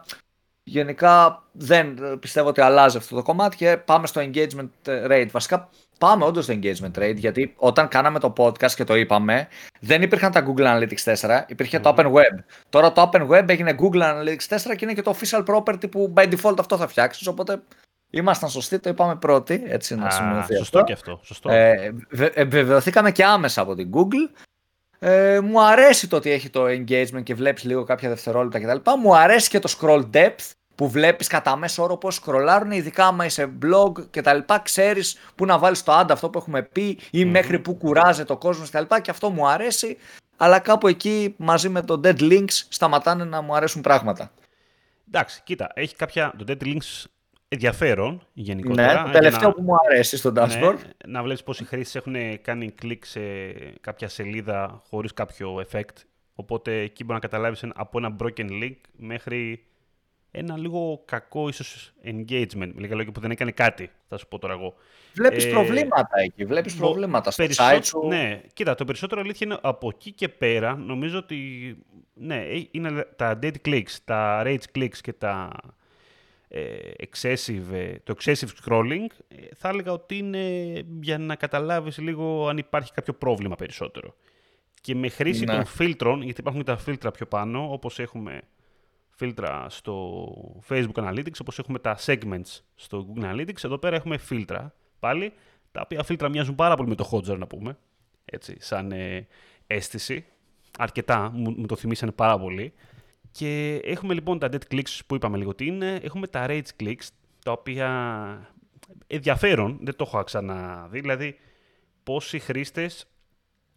Γενικά 0.62 1.42
δεν 1.52 1.98
πιστεύω 2.20 2.48
ότι 2.48 2.60
αλλάζει 2.60 2.96
αυτό 2.96 3.14
το 3.16 3.22
κομμάτι 3.22 3.56
και 3.56 3.76
πάμε 3.76 4.06
στο 4.06 4.20
engagement 4.20 4.68
rate. 4.84 5.28
Βασικά 5.30 5.68
πάμε 5.98 6.24
όντως 6.24 6.44
στο 6.44 6.58
engagement 6.60 6.98
rate 6.98 7.16
γιατί 7.16 7.54
όταν 7.56 7.88
κάναμε 7.88 8.18
το 8.18 8.32
podcast 8.36 8.70
και 8.70 8.84
το 8.84 8.94
είπαμε 8.94 9.48
δεν 9.80 10.02
υπήρχαν 10.02 10.32
τα 10.32 10.44
Google 10.46 10.64
Analytics 10.64 11.14
4, 11.14 11.42
υπήρχε 11.46 11.80
το 11.80 11.94
Open 11.96 12.06
Web. 12.06 12.44
Τώρα 12.68 12.92
το 12.92 13.10
Open 13.12 13.28
Web 13.28 13.48
έγινε 13.48 13.74
Google 13.78 14.02
Analytics 14.02 14.56
4 14.56 14.76
και 14.76 14.84
είναι 14.84 14.92
και 14.92 15.02
το 15.02 15.16
official 15.18 15.44
property 15.44 15.90
που 15.90 16.12
by 16.16 16.34
default 16.34 16.56
αυτό 16.58 16.76
θα 16.76 16.86
φτιάξεις. 16.86 17.26
Οπότε 17.26 17.62
ήμασταν 18.16 18.48
σωστοί, 18.48 18.78
το 18.78 18.88
είπαμε 18.90 19.16
πρώτοι, 19.16 19.62
έτσι 19.66 19.94
να 19.96 20.06
Α, 20.06 20.10
σημειωθεί 20.10 20.56
σωστό 20.56 20.78
αυτό. 20.78 20.84
και 20.84 20.92
αυτό. 20.92 21.20
Σωστό. 21.24 21.50
Ε, 21.50 21.92
βε- 22.10 22.36
επιβεβαιωθήκαμε 22.38 23.12
και 23.12 23.24
άμεσα 23.24 23.60
από 23.60 23.74
την 23.74 23.90
Google. 23.94 24.44
Ε, 24.98 25.40
μου 25.40 25.62
αρέσει 25.62 26.08
το 26.08 26.16
ότι 26.16 26.30
έχει 26.30 26.50
το 26.50 26.64
engagement 26.64 27.22
και 27.22 27.34
βλέπεις 27.34 27.64
λίγο 27.64 27.84
κάποια 27.84 28.08
δευτερόλεπτα 28.08 28.60
κτλ. 28.60 28.90
Μου 29.00 29.16
αρέσει 29.16 29.48
και 29.48 29.58
το 29.58 29.76
scroll 29.80 30.04
depth 30.12 30.50
που 30.74 30.88
βλέπεις 30.88 31.26
κατά 31.26 31.56
μέσο 31.56 31.82
όρο 31.82 31.96
πώς 31.96 32.14
σκρολάρουν, 32.14 32.70
ειδικά 32.70 33.06
άμα 33.06 33.24
είσαι 33.24 33.50
blog 33.62 33.92
κτλ. 34.10 34.38
Ξέρεις 34.62 35.16
που 35.34 35.44
να 35.46 35.58
βάλεις 35.58 35.82
το 35.82 36.00
ad 36.00 36.06
αυτό 36.10 36.30
που 36.30 36.38
έχουμε 36.38 36.62
πει 36.62 36.98
ή 37.10 37.24
Μμμ. 37.24 37.30
μέχρι 37.30 37.58
που 37.58 37.74
κουράζεται 37.76 38.32
ο 38.32 38.36
κόσμος 38.36 38.70
κτλ. 38.70 38.94
Και 39.02 39.10
αυτό 39.10 39.30
μου 39.30 39.48
αρέσει. 39.48 39.96
Αλλά 40.36 40.58
κάπου 40.58 40.88
εκεί 40.88 41.34
μαζί 41.36 41.68
με 41.68 41.82
το 41.82 42.00
dead 42.04 42.20
links 42.20 42.62
σταματάνε 42.68 43.24
να 43.24 43.40
μου 43.40 43.54
αρέσουν 43.56 43.82
πράγματα. 43.82 44.30
Εντάξει, 45.08 45.40
κοίτα, 45.44 45.70
έχει 45.74 45.96
κάποια. 45.96 46.32
Το 46.38 46.44
Dead 46.48 46.62
Links 46.64 47.04
ενδιαφέρον 47.48 48.26
γενικότερα. 48.32 48.86
Ναι, 48.92 48.98
το 48.98 49.02
για 49.10 49.12
τελευταίο 49.12 49.48
να- 49.48 49.54
που 49.54 49.62
μου 49.62 49.74
αρέσει 49.90 50.16
στο 50.16 50.32
dashboard. 50.36 50.74
Ναι, 50.76 51.12
να 51.12 51.22
βλέπεις 51.22 51.42
πως 51.42 51.60
οι 51.60 51.64
χρήστες 51.64 51.94
έχουν 51.94 52.40
κάνει 52.42 52.70
κλικ 52.70 53.04
σε 53.04 53.20
κάποια 53.80 54.08
σελίδα 54.08 54.82
χωρίς 54.88 55.12
κάποιο 55.14 55.64
effect. 55.70 55.96
Οπότε 56.34 56.80
εκεί 56.80 57.02
μπορεί 57.04 57.14
να 57.14 57.28
καταλάβεις 57.28 57.62
ένα- 57.62 57.74
από 57.76 57.98
ένα 57.98 58.16
broken 58.22 58.50
link 58.62 58.76
μέχρι 58.96 59.64
ένα 60.30 60.56
λίγο 60.58 61.02
κακό 61.04 61.48
ίσως 61.48 61.92
engagement. 62.04 62.52
Με 62.56 62.72
λίγα 62.76 62.94
λόγια 62.94 63.12
που 63.12 63.20
δεν 63.20 63.30
έκανε 63.30 63.50
κάτι, 63.50 63.90
θα 64.08 64.16
σου 64.16 64.28
πω 64.28 64.38
τώρα 64.38 64.54
εγώ. 64.54 64.74
Βλέπεις 65.14 65.44
Ε, 65.44 65.48
προβλήματα 65.50 66.20
εκεί, 66.24 66.44
βλέπεις 66.44 66.76
Μπο- 66.76 66.84
προβλήματα 66.86 67.30
στο 67.30 67.42
περισσό- 67.42 67.64
site 67.70 67.84
σου. 67.84 68.06
Ναι, 68.06 68.40
κοίτα, 68.52 68.74
το 68.74 68.84
περισσότερο 68.84 69.20
αλήθεια 69.20 69.46
είναι 69.46 69.58
από 69.62 69.90
εκεί 69.94 70.12
και 70.12 70.28
πέρα. 70.28 70.76
Νομίζω 70.76 71.18
ότι 71.18 71.38
ναι, 72.14 72.36
ε, 72.36 72.66
είναι 72.70 73.06
τα 73.16 73.38
dead 73.42 73.54
clicks, 73.64 73.92
τα 74.04 74.42
rage 74.46 74.78
clicks 74.78 74.96
και 75.00 75.12
τα 75.12 75.52
ε, 75.52 75.68
excessive, 77.10 77.72
ε, 77.72 77.94
το 78.04 78.14
excessive 78.18 78.48
scrolling. 78.64 79.06
ε, 79.28 79.36
Θα 79.54 79.68
έλεγα 79.68 79.92
ότι 79.92 80.16
είναι 80.16 80.72
για 81.00 81.18
να 81.18 81.34
καταλάβεις 81.36 81.98
λίγο 81.98 82.48
αν 82.48 82.58
υπάρχει 82.58 82.92
κάποιο 82.92 83.14
πρόβλημα 83.14 83.54
περισσότερο. 83.54 84.14
Και 84.80 84.94
με 84.94 85.08
χρήση 85.08 85.44
Ναι. 85.44 85.52
των 85.54 85.64
φίλτρων, 85.64 86.22
γιατί 86.22 86.40
υπάρχουν 86.40 86.62
και 86.64 86.70
τα 86.70 86.76
φίλτρα 86.76 87.10
πιο 87.10 87.26
πάνω, 87.26 87.72
όπως 87.72 87.98
έχουμε 87.98 88.40
φίλτρα 89.10 89.66
στο 89.68 90.24
Facebook 90.68 90.94
Analytics, 90.94 91.40
όπως 91.40 91.58
έχουμε 91.58 91.78
τα 91.78 91.96
segments 92.06 92.60
στο 92.74 93.06
Google 93.08 93.24
Analytics. 93.24 93.64
Εδώ 93.64 93.78
πέρα 93.78 93.96
έχουμε 93.96 94.16
φίλτρα 94.18 94.74
πάλι, 94.98 95.32
τα 95.72 95.80
οποία 95.84 96.02
φίλτρα 96.02 96.28
μοιάζουν 96.28 96.54
πάρα 96.54 96.76
πολύ 96.76 96.88
με 96.88 96.94
το 96.94 97.08
Hotjar 97.12 97.38
να 97.38 97.46
πούμε, 97.46 97.78
έτσι, 98.24 98.56
σαν 98.58 98.92
ε, 98.92 99.26
αίσθηση. 99.66 100.24
Αρκετά, 100.78 101.30
μου, 101.34 101.54
μου 101.56 101.66
το 101.66 101.76
θυμήσανε 101.76 102.12
πάρα 102.12 102.38
πολύ. 102.38 102.72
Και 103.36 103.80
έχουμε 103.84 104.14
λοιπόν 104.14 104.38
τα 104.38 104.48
dead 104.52 104.74
clicks 104.74 104.98
που 105.06 105.14
είπαμε 105.14 105.36
λίγο 105.36 105.54
τι 105.54 105.66
είναι. 105.66 106.00
Έχουμε 106.02 106.26
τα 106.26 106.46
rage 106.48 106.82
clicks, 106.82 107.06
τα 107.44 107.52
οποία 107.52 107.88
ενδιαφέρον, 109.06 109.78
δεν 109.82 109.96
το 109.96 110.04
έχω 110.06 110.22
ξαναδεί. 110.24 111.00
Δηλαδή, 111.00 111.38
πόσοι 112.02 112.38
χρήστες 112.38 113.06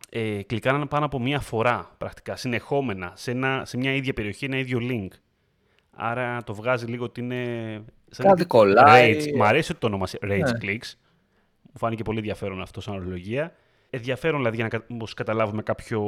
ε, 0.09 0.41
κλικάρανε 0.43 0.85
πάνω 0.85 1.05
από 1.05 1.19
μία 1.19 1.39
φορά 1.39 1.95
πρακτικά, 1.97 2.35
συνεχόμενα, 2.35 3.13
σε, 3.15 3.31
ένα, 3.31 3.65
σε 3.65 3.77
μια 3.77 3.93
ίδια 3.93 4.13
περιοχή, 4.13 4.45
ένα 4.45 4.57
ίδιο 4.57 4.79
link. 4.81 5.07
Άρα 5.91 6.43
το 6.43 6.53
βγάζει 6.53 6.85
λίγο 6.85 7.03
ότι 7.03 7.21
είναι... 7.21 7.43
σαν 8.09 8.25
Κάτι 8.25 8.45
κολλάει. 8.45 9.17
Rage. 9.19 9.35
Μ' 9.35 9.43
αρέσει 9.43 9.75
το 9.75 9.87
όνομα 9.87 10.07
rage 10.07 10.19
Ναι. 10.21 10.51
clicks. 10.61 10.93
Μου 11.61 11.77
φάνηκε 11.77 12.03
πολύ 12.03 12.17
ενδιαφέρον 12.17 12.61
αυτό 12.61 12.81
σαν 12.81 12.95
ορολογία. 12.95 13.55
Ενδιαφέρον 13.89 14.37
δηλαδή 14.37 14.55
για 14.55 14.67
να 14.87 15.05
καταλάβουμε 15.15 15.61
κάποιο, 15.61 16.01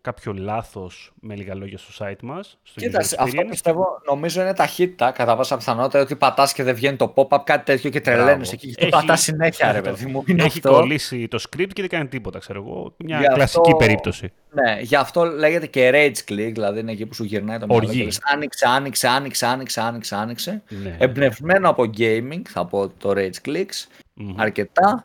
κάποιο 0.00 0.32
λάθος 0.32 1.12
με 1.20 1.34
λίγα 1.34 1.54
λόγια 1.54 1.78
στο 1.78 2.04
site 2.04 2.22
μας. 2.22 2.58
Στο 2.62 2.80
Κοίτας, 2.80 3.12
αυτό 3.12 3.42
πιστεύω 3.50 3.84
νομίζω 4.06 4.40
είναι 4.40 4.54
ταχύτητα 4.54 5.10
κατά 5.10 5.36
πάσα 5.36 5.56
πιθανότητα 5.56 6.00
ότι 6.00 6.16
πατάς 6.16 6.52
και 6.52 6.62
δεν 6.62 6.74
βγαίνει 6.74 6.96
το 6.96 7.14
pop-up 7.16 7.38
κάτι 7.44 7.64
τέτοιο 7.64 7.90
και 7.90 8.00
τρελαίνεις 8.00 8.52
εκεί. 8.52 8.74
Και 8.74 8.86
πατάς 8.86 9.20
συνέχεια 9.20 9.72
ρε 9.72 9.80
παιδί 9.80 10.06
μου. 10.06 10.24
Έχει 10.26 10.46
αυτό. 10.46 10.70
κολλήσει 10.70 11.28
το 11.28 11.38
script 11.48 11.72
και 11.72 11.80
δεν 11.80 11.88
κάνει 11.88 12.08
τίποτα 12.08 12.38
ξέρω 12.38 12.62
εγώ. 12.66 12.94
Μια 12.96 13.18
για 13.18 13.28
κλασική 13.28 13.60
αυτό, 13.70 13.76
περίπτωση. 13.76 14.32
Ναι, 14.50 14.80
γι' 14.80 14.96
αυτό 14.96 15.24
λέγεται 15.24 15.66
και 15.66 15.90
rage 15.94 16.30
click, 16.32 16.50
δηλαδή 16.52 16.80
είναι 16.80 16.92
εκεί 16.92 17.06
που 17.06 17.14
σου 17.14 17.24
γυρνάει 17.24 17.58
το 17.58 17.66
μυαλό. 17.66 17.88
Άνοιξε, 18.32 18.66
άνοιξε, 18.66 19.06
άνοιξε, 19.06 19.46
άνοιξε, 19.46 19.80
άνοιξε, 19.80 20.14
άνοιξε. 20.14 20.62
Ναι. 20.68 20.96
Εμπνευσμένο 20.98 21.68
από 21.68 21.90
gaming 21.98 22.42
θα 22.48 22.66
πω 22.66 22.88
το 22.88 23.12
rage 23.16 23.48
clicks 23.48 23.86
mm-hmm. 24.20 24.34
αρκετά. 24.36 25.04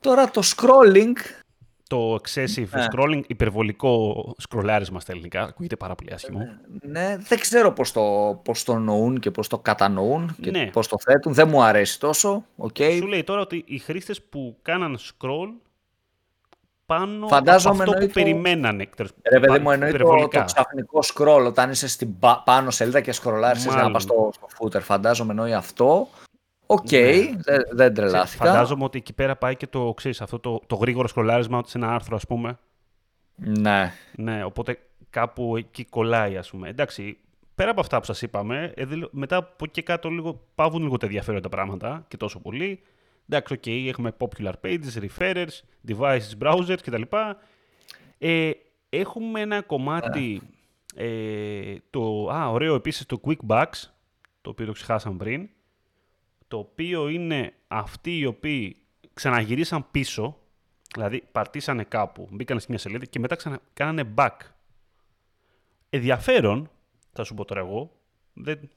Τώρα 0.00 0.30
το 0.30 0.42
scrolling. 0.44 1.37
Το 1.88 2.14
excessive 2.14 2.68
ναι. 2.70 2.86
scrolling, 2.92 3.20
υπερβολικό 3.26 4.34
σκρολάρισμα 4.38 5.00
στα 5.00 5.12
ελληνικά. 5.12 5.42
Ακούγεται 5.42 5.76
πάρα 5.76 5.94
πολύ 5.94 6.12
άσχημο. 6.12 6.38
Ναι, 6.38 6.56
ναι 6.80 7.16
δεν 7.16 7.38
ξέρω 7.38 7.72
πώς 7.72 7.92
το, 7.92 8.00
πώς 8.44 8.64
το 8.64 8.78
νοούν 8.78 9.18
και 9.18 9.30
πώς 9.30 9.48
το 9.48 9.58
κατανοούν 9.58 10.36
και 10.40 10.50
ναι. 10.50 10.70
πώς 10.72 10.88
το 10.88 10.96
θέτουν. 11.04 11.32
Δεν 11.32 11.48
μου 11.48 11.62
αρέσει 11.62 12.00
τόσο. 12.00 12.44
Okay. 12.56 12.96
Σου 12.98 13.06
λέει 13.06 13.24
τώρα 13.24 13.40
ότι 13.40 13.64
οι 13.66 13.78
χρήστες 13.78 14.22
που 14.22 14.56
κάναν 14.62 14.98
scroll 14.98 15.48
πάνω 16.86 17.28
Φαντάζομαι 17.28 17.82
από 17.82 17.92
αυτό 17.92 18.06
που 18.06 18.12
περιμένανε. 18.12 18.88
Ρε 19.30 19.40
παιδί 19.40 19.58
μου, 19.58 19.70
εννοεί 19.70 19.92
το, 19.92 20.28
το 20.30 20.44
ξαφνικό 20.44 21.00
scroll 21.14 21.44
όταν 21.46 21.70
είσαι 21.70 21.88
στην 21.88 22.18
πάνω 22.44 22.70
σελίδα 22.70 23.00
και 23.00 23.12
σκρολάρεις 23.12 23.64
για 23.64 23.82
να 23.82 23.90
πας 23.90 24.02
στο, 24.02 24.30
στο 24.32 24.46
footer. 24.58 24.80
Φαντάζομαι 24.80 25.30
εννοεί 25.30 25.52
αυτό. 25.54 26.08
OK, 26.70 26.86
okay, 26.90 27.28
ναι. 27.30 27.42
δεν, 27.42 27.62
δεν 27.70 27.94
τρελάθηκα. 27.94 28.44
Φαντάζομαι 28.44 28.84
ότι 28.84 28.98
εκεί 28.98 29.12
πέρα 29.12 29.36
πάει 29.36 29.56
και 29.56 29.66
το 29.66 29.94
ξέρεις, 29.96 30.20
αυτό 30.20 30.38
το, 30.38 30.60
το 30.66 30.76
γρήγορο 30.76 31.08
σκρολάρισμα 31.08 31.62
σε 31.66 31.78
ένα 31.78 31.94
άρθρο, 31.94 32.16
ας 32.16 32.26
πούμε. 32.26 32.58
Ναι. 33.34 33.92
Ναι, 34.16 34.44
οπότε 34.44 34.78
κάπου 35.10 35.56
εκεί 35.56 35.84
κολλάει, 35.84 36.36
ας 36.36 36.50
πούμε. 36.50 36.68
Εντάξει, 36.68 37.18
πέρα 37.54 37.70
από 37.70 37.80
αυτά 37.80 37.98
που 37.98 38.04
σας 38.04 38.22
είπαμε, 38.22 38.74
μετά 39.10 39.36
από 39.36 39.54
εκεί 39.58 39.70
και 39.70 39.82
κάτω 39.82 40.08
λίγο, 40.08 40.48
παύουν 40.54 40.82
λίγο 40.82 40.96
τα 40.96 41.06
ενδιαφέροντα 41.06 41.48
πράγματα 41.48 42.04
και 42.08 42.16
τόσο 42.16 42.40
πολύ. 42.40 42.80
Εντάξει, 43.28 43.52
OK, 43.52 43.62
okay, 43.64 43.84
έχουμε 43.88 44.12
popular 44.18 44.52
pages, 44.62 45.08
referrers, 45.08 45.60
devices, 45.88 46.42
browsers 46.42 46.78
κτλ. 46.82 47.02
Ε, 48.18 48.50
έχουμε 48.88 49.40
ένα 49.40 49.62
κομμάτι, 49.62 50.42
ε, 50.94 51.74
το, 51.90 52.28
α, 52.28 52.50
ωραίο 52.50 52.74
επίσης 52.74 53.06
το 53.06 53.20
quick 53.24 53.46
backs, 53.48 53.90
το 54.40 54.50
οποίο 54.50 54.66
το 54.66 54.72
ξεχάσαμε 54.72 55.16
πριν, 55.16 55.48
το 56.48 56.58
οποίο 56.58 57.08
είναι 57.08 57.52
αυτοί 57.68 58.18
οι 58.18 58.26
οποίοι 58.26 58.76
ξαναγυρίσαν 59.14 59.86
πίσω, 59.90 60.38
δηλαδή 60.94 61.22
πατήσανε 61.32 61.84
κάπου, 61.84 62.28
μπήκαν 62.30 62.60
σε 62.60 62.66
μια 62.68 62.78
σελίδα 62.78 63.04
και 63.04 63.18
μετά 63.18 63.36
ξανα... 63.36 63.58
κάνανε 63.72 64.14
back. 64.16 64.36
Ενδιαφέρον, 65.90 66.70
θα 67.12 67.24
σου 67.24 67.34
πω 67.34 67.44
τώρα 67.44 67.60
εγώ, 67.60 67.90
δεν, 68.32 68.70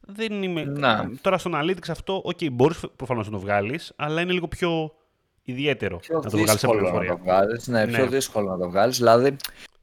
δεν 0.00 0.42
είμαι... 0.42 0.64
Να. 0.64 1.10
Τώρα 1.20 1.38
στο 1.38 1.50
Analytics 1.54 1.88
αυτό, 1.88 2.16
OK, 2.24 2.36
okay, 2.40 2.52
μπορείς 2.52 2.84
προφανώς 2.96 3.26
να 3.26 3.32
το 3.32 3.38
βγάλεις, 3.38 3.92
αλλά 3.96 4.20
είναι 4.20 4.32
λίγο 4.32 4.48
πιο 4.48 4.94
ιδιαίτερο 5.42 5.96
πιο 5.96 6.20
να 6.20 6.30
το 6.30 6.38
βγάλεις 6.38 6.60
σε 6.60 6.66
πληροφορία. 6.68 7.10
Να 7.10 7.16
το 7.16 7.22
βγάλεις, 7.22 7.66
ναι, 7.66 7.84
ναι, 7.84 7.92
πιο 7.92 8.06
δύσκολο 8.06 8.50
να 8.50 8.58
το 8.58 8.70
βγάλεις. 8.70 8.96
Δηλαδή, 8.96 9.36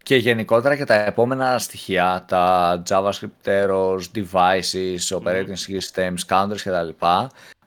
και 0.03 0.15
γενικότερα 0.15 0.75
και 0.75 0.83
τα 0.83 0.93
επόμενα 0.93 1.59
στοιχεία, 1.59 2.25
τα 2.27 2.81
JavaScript 2.89 3.45
errors, 3.45 4.01
devices, 4.15 5.17
operating 5.19 5.55
systems, 5.67 6.17
counters 6.27 6.61
κτλ. 6.63 7.05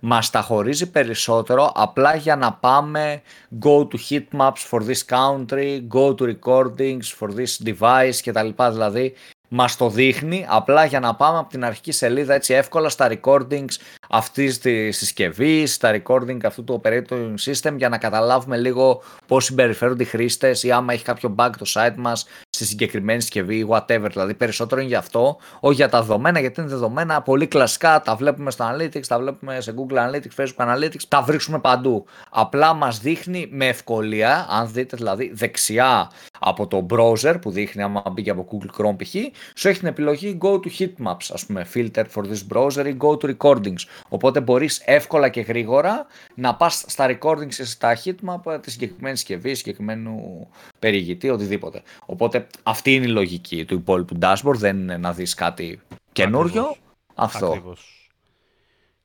Μας 0.01 0.31
τα 0.31 0.41
χωρίζει 0.41 0.91
περισσότερο 0.91 1.73
απλά 1.75 2.17
για 2.17 2.37
να 2.37 2.53
πάμε 2.53 3.23
go 3.65 3.79
to 3.79 3.97
heatmaps 4.09 4.71
for 4.71 4.81
this 4.81 5.17
country, 5.17 5.81
go 5.95 6.15
to 6.15 6.35
recordings 6.35 7.07
for 7.19 7.29
this 7.29 7.69
device 7.69 8.17
κτλ. 8.25 8.49
Δηλαδή 8.71 9.15
μας 9.55 9.77
το 9.77 9.89
δείχνει 9.89 10.47
απλά 10.49 10.85
για 10.85 11.01
να 11.01 11.15
πάμε 11.15 11.39
από 11.39 11.49
την 11.49 11.65
αρχική 11.65 11.93
σελίδα 11.93 12.35
έτσι 12.35 12.55
εύκολα 12.55 12.89
στα 12.89 13.11
recordings 13.11 13.75
αυτή 14.15 14.59
τη 14.59 14.91
συσκευή, 14.91 15.67
στα 15.67 16.01
recording 16.03 16.39
αυτού 16.45 16.65
του 16.65 16.81
operating 16.85 17.35
system 17.45 17.75
για 17.77 17.89
να 17.89 17.99
καταλάβουμε 17.99 18.57
λίγο 18.57 19.03
πώς 19.27 19.45
συμπεριφέρονται 19.45 20.03
οι 20.03 20.07
χρήστες 20.07 20.63
ή 20.63 20.71
άμα 20.71 20.93
έχει 20.93 21.05
κάποιο 21.05 21.35
bug 21.39 21.51
το 21.59 21.73
site 21.75 21.95
μας 21.97 22.27
στη 22.51 22.65
συγκεκριμένη 22.65 23.21
συσκευή 23.21 23.57
ή 23.57 23.67
whatever. 23.71 24.07
Δηλαδή 24.11 24.35
περισσότερο 24.35 24.81
είναι 24.81 24.91
για 24.91 24.99
αυτό, 24.99 25.37
όχι 25.61 25.75
για 25.75 25.89
τα 25.89 26.01
δεδομένα, 26.01 26.41
γιατί 26.41 26.61
είναι 26.61 26.71
δεδομένα 26.71 27.23
πολύ 27.23 27.47
κλασικά. 27.47 28.01
Τα 28.01 28.15
βλέπουμε 28.15 28.51
στο 28.51 28.71
Analytics, 28.73 29.07
τα 29.07 29.19
βλέπουμε 29.19 29.61
σε 29.61 29.75
Google 29.77 29.97
Analytics, 29.97 30.43
Facebook 30.43 30.77
Analytics, 30.77 31.03
τα 31.09 31.23
βρίσκουμε 31.23 31.59
παντού. 31.59 32.07
Απλά 32.31 32.75
μας 32.75 33.01
δείχνει 33.01 33.49
με 33.51 33.67
ευκολία, 33.67 34.47
αν 34.51 34.73
δείτε 34.73 34.97
δηλαδή 34.97 35.31
δεξιά 35.35 36.11
από 36.39 36.67
το 36.67 36.87
browser 36.91 37.35
που 37.41 37.51
δείχνει 37.51 37.83
άμα 37.83 38.03
μπήκε 38.13 38.31
από 38.31 38.49
Google 38.51 38.81
Chrome 38.81 38.97
π.χ. 38.97 39.15
σου 39.57 39.69
έχει 39.69 39.79
την 39.79 39.89
επιλογή 39.89 40.39
Go 40.43 40.53
to 40.53 40.69
Heatmaps, 40.79 41.27
ας 41.33 41.47
πούμε, 41.47 41.67
Filter 41.75 42.05
for 42.15 42.23
this 42.23 42.57
browser 42.57 42.87
ή 42.87 42.97
Go 43.01 43.17
to 43.17 43.35
Recordings. 43.37 44.02
Οπότε 44.09 44.41
μπορείς 44.41 44.83
εύκολα 44.85 45.29
και 45.29 45.41
γρήγορα 45.41 46.07
να 46.35 46.55
πας 46.55 46.85
στα 46.87 47.07
recordings 47.11 47.55
και 47.55 47.65
στα 47.65 47.97
heatmap 48.05 48.63
της 48.63 48.71
συγκεκριμένης 48.71 49.17
συσκευής, 49.17 49.55
συγκεκριμένου 49.55 50.49
περιηγητή, 50.79 51.31
οτιδήποτε. 51.31 51.83
Οπότε 52.07 52.47
αυτή 52.63 52.95
είναι 52.95 53.05
η 53.05 53.09
λογική 53.09 53.65
του 53.65 53.75
υπόλοιπου 53.75 54.19
dashboard, 54.21 54.55
δεν 54.55 54.77
είναι 54.77 54.97
να 54.97 55.13
δεις 55.13 55.35
κάτι 55.35 55.81
καινούριο. 56.13 56.77
Αυτό. 57.15 57.47
Ακριβώς. 57.47 58.11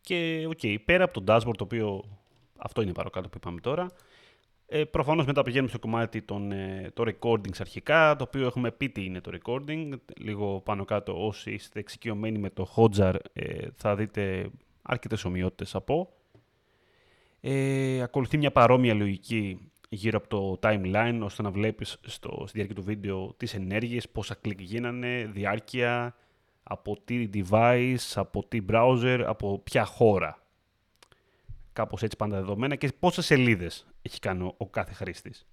Και 0.02 0.46
OK, 0.48 0.60
okay, 0.62 0.76
πέρα 0.86 1.04
από 1.04 1.22
το 1.22 1.34
dashboard, 1.34 1.56
το 1.58 1.64
οποίο 1.64 2.04
αυτό 2.58 2.82
είναι 2.82 2.92
παρακάτω 2.92 3.30
που 3.30 3.38
είπαμε 3.38 3.60
τώρα, 3.60 3.92
ε, 4.70 4.84
Προφανώς 4.84 5.26
μετά 5.26 5.44
πηγαίνουμε 5.44 5.70
στο 5.70 5.80
κομμάτι 5.80 6.22
των 6.22 6.52
ε, 6.52 6.92
το 6.94 7.04
recordings 7.08 7.60
αρχικά, 7.60 8.16
το 8.16 8.24
οποίο 8.24 8.46
έχουμε 8.46 8.72
πει 8.72 8.90
τι 8.90 9.06
είναι 9.06 9.22
το 9.22 9.32
recording. 9.42 9.90
Λίγο 10.18 10.62
πάνω 10.66 10.86
κάτω 10.86 11.26
όσοι 11.26 11.52
είστε 11.52 11.80
εξοικειωμένοι 11.80 12.38
με 12.38 12.50
το 12.50 12.68
Hotjar 12.76 13.16
ε, 13.34 13.68
θα 13.76 13.96
δείτε 13.96 14.50
αρκετές 14.88 15.26
ομοιότητες 15.26 15.76
από. 15.76 16.14
Ε, 17.42 18.02
ακολουθεί 18.02 18.38
μια 18.38 18.52
παρόμοια 18.52 18.94
λογική 18.94 19.72
γύρω 19.90 20.18
από 20.18 20.28
το 20.28 20.60
timeline, 20.70 21.20
ώστε 21.24 21.42
να 21.42 21.52
βλέπεις 21.52 21.98
στο, 22.06 22.44
στη 22.48 22.52
διάρκεια 22.54 22.76
του 22.76 22.84
βίντεο 22.84 23.34
τις 23.38 23.54
ενέργειες, 23.54 24.10
πόσα 24.10 24.36
κλικ 24.36 24.62
γίνανε, 24.62 25.30
διάρκεια, 25.34 26.16
από 26.64 26.98
τι 27.06 27.30
device, 27.34 27.96
από 28.16 28.46
τι 28.48 28.60
browser, 28.70 29.24
από 29.26 29.60
ποια 29.60 29.86
χώρα. 29.86 30.42
Κάπως 31.74 32.04
έτσι 32.04 32.18
πάντα 32.18 32.36
δεδομένα 32.36 32.76
και 32.76 32.92
πόσες 33.00 33.26
σελίδες 33.26 33.88
έχει 34.02 34.20
κάνει 34.20 34.54
ο 34.58 34.68
κάθε 34.68 34.94
χρήστης. 34.94 35.48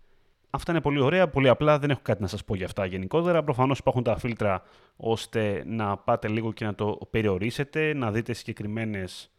Αυτά 0.54 0.72
είναι 0.72 0.80
πολύ 0.80 1.00
ωραία, 1.00 1.28
πολύ 1.28 1.48
απλά, 1.48 1.78
δεν 1.78 1.90
έχω 1.90 2.00
κάτι 2.02 2.22
να 2.22 2.28
σας 2.28 2.44
πω 2.44 2.54
για 2.54 2.66
αυτά 2.66 2.84
γενικότερα. 2.84 3.42
Προφανώς 3.42 3.78
υπάρχουν 3.78 4.02
τα 4.02 4.18
φίλτρα 4.18 4.62
ώστε 4.96 5.62
να 5.66 5.96
πάτε 5.96 6.28
λίγο 6.28 6.52
και 6.52 6.64
να 6.64 6.74
το 6.74 6.98
περιορίσετε, 7.10 7.94
να 7.94 8.10
δείτε 8.10 8.32
συγκεκριμένες, 8.32 9.30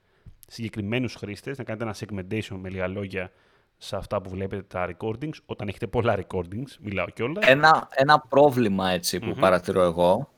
συγκεκριμένους 0.48 1.16
χρήστες, 1.16 1.58
να 1.58 1.64
κάνετε 1.64 1.84
ένα 1.84 1.96
segmentation 2.00 2.58
με 2.62 2.70
λίγα 2.70 2.88
λόγια 2.88 3.32
σε 3.78 3.96
αυτά 3.96 4.22
που 4.22 4.30
βλέπετε 4.30 4.62
τα 4.62 4.90
recordings, 4.90 5.34
όταν 5.46 5.68
έχετε 5.68 5.88
πολλά 5.88 6.18
recordings, 6.18 6.70
μιλάω 6.82 7.06
κιόλας. 7.06 7.48
Ένα, 7.48 7.88
ένα 7.92 8.20
πρόβλημα 8.30 8.90
έτσι 8.90 9.20
που 9.20 9.34
παρατηρώ 9.40 9.82
εγώ 9.82 10.30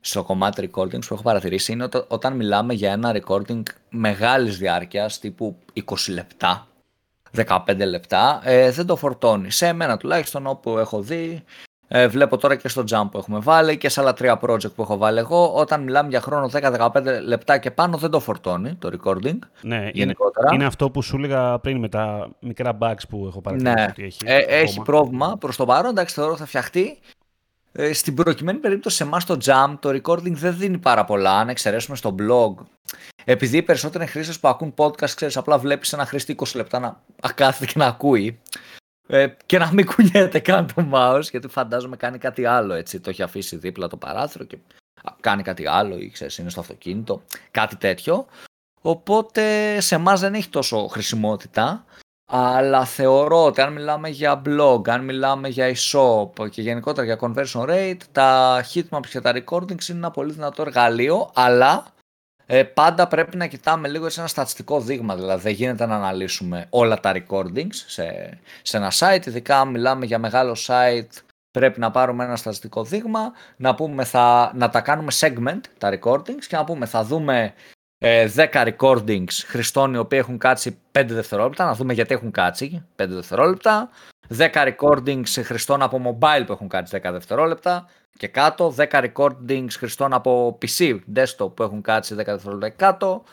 στο 0.00 0.22
κομμάτι 0.22 0.70
recordings 0.70 1.06
που 1.06 1.14
έχω 1.14 1.22
παρατηρήσει 1.22 1.72
είναι 1.72 1.84
ότι 1.84 2.02
όταν 2.08 2.36
μιλάμε 2.36 2.74
για 2.74 2.92
ένα 2.92 3.20
recording 3.22 3.62
μεγάλης 3.88 4.58
διάρκειας 4.58 5.18
τύπου 5.18 5.58
20 5.74 5.82
λεπτά 6.08 6.66
15 7.48 7.86
λεπτά, 7.86 8.40
ε, 8.44 8.70
δεν 8.70 8.86
το 8.86 8.96
φορτώνει. 8.96 9.50
Σε 9.50 9.66
εμένα 9.66 9.96
τουλάχιστον 9.96 10.46
όπου 10.46 10.78
έχω 10.78 11.00
δει, 11.00 11.44
ε, 11.88 12.08
βλέπω 12.08 12.36
τώρα 12.36 12.56
και 12.56 12.68
στο 12.68 12.84
jump 12.90 13.08
που 13.10 13.18
έχουμε 13.18 13.38
βάλει 13.38 13.76
και 13.76 13.88
σε 13.88 14.00
άλλα 14.00 14.12
τρία 14.12 14.40
project 14.42 14.72
που 14.74 14.82
έχω 14.82 14.96
βάλει 14.96 15.18
εγώ, 15.18 15.52
όταν 15.54 15.82
μιλάμε 15.82 16.08
για 16.08 16.20
χρόνο 16.20 16.50
10-15 16.52 16.88
λεπτά 17.24 17.58
και 17.58 17.70
πάνω 17.70 17.96
δεν 17.96 18.10
το 18.10 18.20
φορτώνει 18.20 18.74
το 18.74 18.90
recording. 18.92 19.38
Ναι, 19.62 19.90
γενικότερα. 19.92 20.46
Είναι, 20.46 20.54
είναι 20.54 20.66
αυτό 20.66 20.90
που 20.90 21.02
σου 21.02 21.16
έλεγα 21.16 21.58
πριν 21.58 21.78
με 21.78 21.88
τα 21.88 22.28
μικρά 22.40 22.78
bugs 22.80 23.08
που 23.08 23.26
έχω 23.28 23.40
παρατηρήσει 23.40 23.74
ναι. 23.76 23.86
ότι 23.90 24.02
έχει. 24.04 24.18
Ε, 24.24 24.36
έχει 24.36 24.82
πρόβλημα 24.82 25.36
προς 25.40 25.56
το 25.56 25.64
παρόν, 25.64 25.90
εντάξει 25.90 26.14
θεωρώ 26.14 26.36
θα 26.36 26.46
φτιαχτεί. 26.46 26.98
Ε, 27.78 27.92
στην 27.92 28.14
προκειμένη 28.14 28.58
περίπτωση 28.58 28.96
σε 28.96 29.02
εμάς 29.02 29.24
το 29.24 29.38
Jump 29.44 29.74
το 29.80 29.88
recording 29.88 30.32
δεν 30.32 30.56
δίνει 30.56 30.78
πάρα 30.78 31.04
πολλά. 31.04 31.38
Αν 31.38 31.48
εξαιρέσουμε 31.48 31.96
στο 31.96 32.14
blog 32.18 32.54
επειδή 33.28 33.56
οι 33.56 33.62
περισσότεροι 33.62 34.06
χρήστες 34.06 34.40
που 34.40 34.48
ακούν 34.48 34.74
podcast, 34.76 35.10
ξέρεις, 35.10 35.36
απλά 35.36 35.58
βλέπεις 35.58 35.92
ένα 35.92 36.06
χρήστη 36.06 36.36
20 36.38 36.54
λεπτά 36.54 36.78
να 36.78 37.02
κάθεται 37.34 37.72
και 37.72 37.78
να 37.78 37.86
ακούει. 37.86 38.40
Ε, 39.06 39.26
και 39.46 39.58
να 39.58 39.72
μην 39.72 39.86
κουνιέται 39.86 40.38
καν 40.38 40.66
το 40.74 40.88
mouse, 40.92 41.22
γιατί 41.30 41.48
φαντάζομαι 41.48 41.96
κάνει 41.96 42.18
κάτι 42.18 42.44
άλλο 42.44 42.74
έτσι. 42.74 43.00
Το 43.00 43.10
έχει 43.10 43.22
αφήσει 43.22 43.56
δίπλα 43.56 43.88
το 43.88 43.96
παράθυρο 43.96 44.44
και 44.44 44.58
κάνει 45.20 45.42
κάτι 45.42 45.66
άλλο, 45.66 45.98
ή 45.98 46.10
ξέρεις, 46.10 46.38
είναι 46.38 46.50
στο 46.50 46.60
αυτοκίνητο, 46.60 47.22
κάτι 47.50 47.76
τέτοιο. 47.76 48.26
Οπότε 48.80 49.76
σε 49.80 49.94
εμάς 49.94 50.20
δεν 50.20 50.34
έχει 50.34 50.48
τόσο 50.48 50.86
χρησιμότητα. 50.86 51.84
Αλλά 52.28 52.84
θεωρώ 52.84 53.44
ότι 53.44 53.60
αν 53.60 53.72
μιλάμε 53.72 54.08
για 54.08 54.42
blog, 54.46 54.88
αν 54.88 55.04
μιλάμε 55.04 55.48
για 55.48 55.74
e-shop 55.74 56.50
και 56.50 56.62
γενικότερα 56.62 57.06
για 57.06 57.18
conversion 57.20 57.68
rate, 57.68 58.00
τα 58.12 58.60
heatmaps 58.72 59.06
και 59.10 59.20
τα 59.20 59.32
recordings 59.34 59.88
είναι 59.88 59.98
ένα 59.98 60.10
πολύ 60.10 60.32
δυνατό 60.32 60.62
εργαλείο, 60.62 61.30
αλλά 61.34 61.86
ε, 62.46 62.62
πάντα 62.62 63.06
πρέπει 63.08 63.36
να 63.36 63.46
κοιτάμε 63.46 63.88
λίγο 63.88 64.08
σε 64.08 64.20
ένα 64.20 64.28
στατιστικό 64.28 64.80
δείγμα. 64.80 65.14
Δηλαδή 65.14 65.42
δεν 65.42 65.52
γίνεται 65.52 65.86
να 65.86 65.96
αναλύσουμε 65.96 66.66
όλα 66.70 67.00
τα 67.00 67.12
recordings 67.14 67.74
σε, 67.86 68.38
σε 68.62 68.76
ένα 68.76 68.92
site. 68.98 69.26
Ειδικά 69.26 69.60
αν 69.60 69.68
μιλάμε 69.68 70.06
για 70.06 70.18
μεγάλο 70.18 70.56
site 70.66 71.20
πρέπει 71.50 71.80
να 71.80 71.90
πάρουμε 71.90 72.24
ένα 72.24 72.36
στατιστικό 72.36 72.84
δείγμα, 72.84 73.32
να, 73.56 73.74
πούμε 73.74 74.04
θα, 74.04 74.52
να 74.54 74.70
τα 74.70 74.80
κάνουμε 74.80 75.12
segment 75.20 75.60
τα 75.78 75.98
recordings 75.98 76.44
και 76.48 76.56
να 76.56 76.64
πούμε 76.64 76.86
θα 76.86 77.04
δούμε 77.04 77.54
ε, 77.98 78.30
10 78.36 78.74
recordings 78.76 79.32
χρηστών 79.46 79.94
οι 79.94 79.98
οποίοι 79.98 80.18
έχουν 80.22 80.38
κάτσει 80.38 80.78
5 80.92 81.04
δευτερόλεπτα, 81.06 81.64
να 81.64 81.74
δούμε 81.74 81.92
γιατί 81.92 82.14
έχουν 82.14 82.30
κάτσει. 82.30 82.86
5 82.96 83.06
δευτερόλεπτα, 83.08 83.90
10 84.36 84.48
recordings 84.52 85.42
χρηστών 85.44 85.82
από 85.82 86.18
mobile 86.20 86.42
που 86.46 86.52
έχουν 86.52 86.68
κάτσει 86.68 87.00
10 87.02 87.10
δευτερόλεπτα. 87.12 87.88
Και 88.18 88.28
κάτω, 88.28 88.74
10 88.76 89.10
recordings 89.12 89.70
χρηστών 89.70 90.12
από 90.12 90.58
PC, 90.62 90.98
desktop 91.14 91.54
που 91.54 91.62
έχουν 91.62 91.82
κάτσει 91.82 92.14
10 92.14 92.16
δευτερόλεπτα 92.16 92.68
και 92.68 92.76
κάτω, 92.76 93.24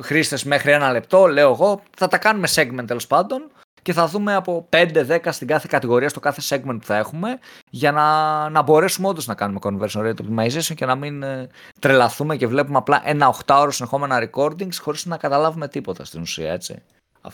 χρήστες 0.00 0.44
μέχρι 0.44 0.72
ένα 0.72 0.92
λεπτό, 0.92 1.26
λέω 1.26 1.50
εγώ, 1.52 1.82
θα 1.96 2.08
τα 2.08 2.18
κάνουμε 2.18 2.48
segment 2.54 2.84
τέλος 2.86 3.06
πάντων 3.06 3.50
και 3.88 3.94
θα 3.94 4.06
δούμε 4.06 4.34
από 4.34 4.68
5-10 4.72 5.18
στην 5.30 5.46
κάθε 5.46 5.66
κατηγορία, 5.70 6.08
στο 6.08 6.20
κάθε 6.20 6.42
segment 6.48 6.76
που 6.78 6.84
θα 6.84 6.96
έχουμε, 6.96 7.38
για 7.70 7.92
να, 7.92 8.48
να 8.48 8.62
μπορέσουμε 8.62 9.08
όντως 9.08 9.26
να 9.26 9.34
κάνουμε 9.34 9.58
conversion 9.62 10.00
rate 10.00 10.14
optimization 10.14 10.74
και 10.74 10.86
να 10.86 10.94
μην 10.94 11.22
ε, 11.22 11.48
τρελαθούμε 11.80 12.36
και 12.36 12.46
βλέπουμε 12.46 12.78
απλά 12.78 13.02
ένα 13.04 13.34
8 13.46 13.56
ώρο 13.60 13.70
συνεχόμενα 13.70 14.30
recordings 14.30 14.74
χωρίς 14.80 15.06
να 15.06 15.16
καταλάβουμε 15.16 15.68
τίποτα 15.68 16.04
στην 16.04 16.20
ουσία, 16.20 16.52
έτσι. 16.52 16.82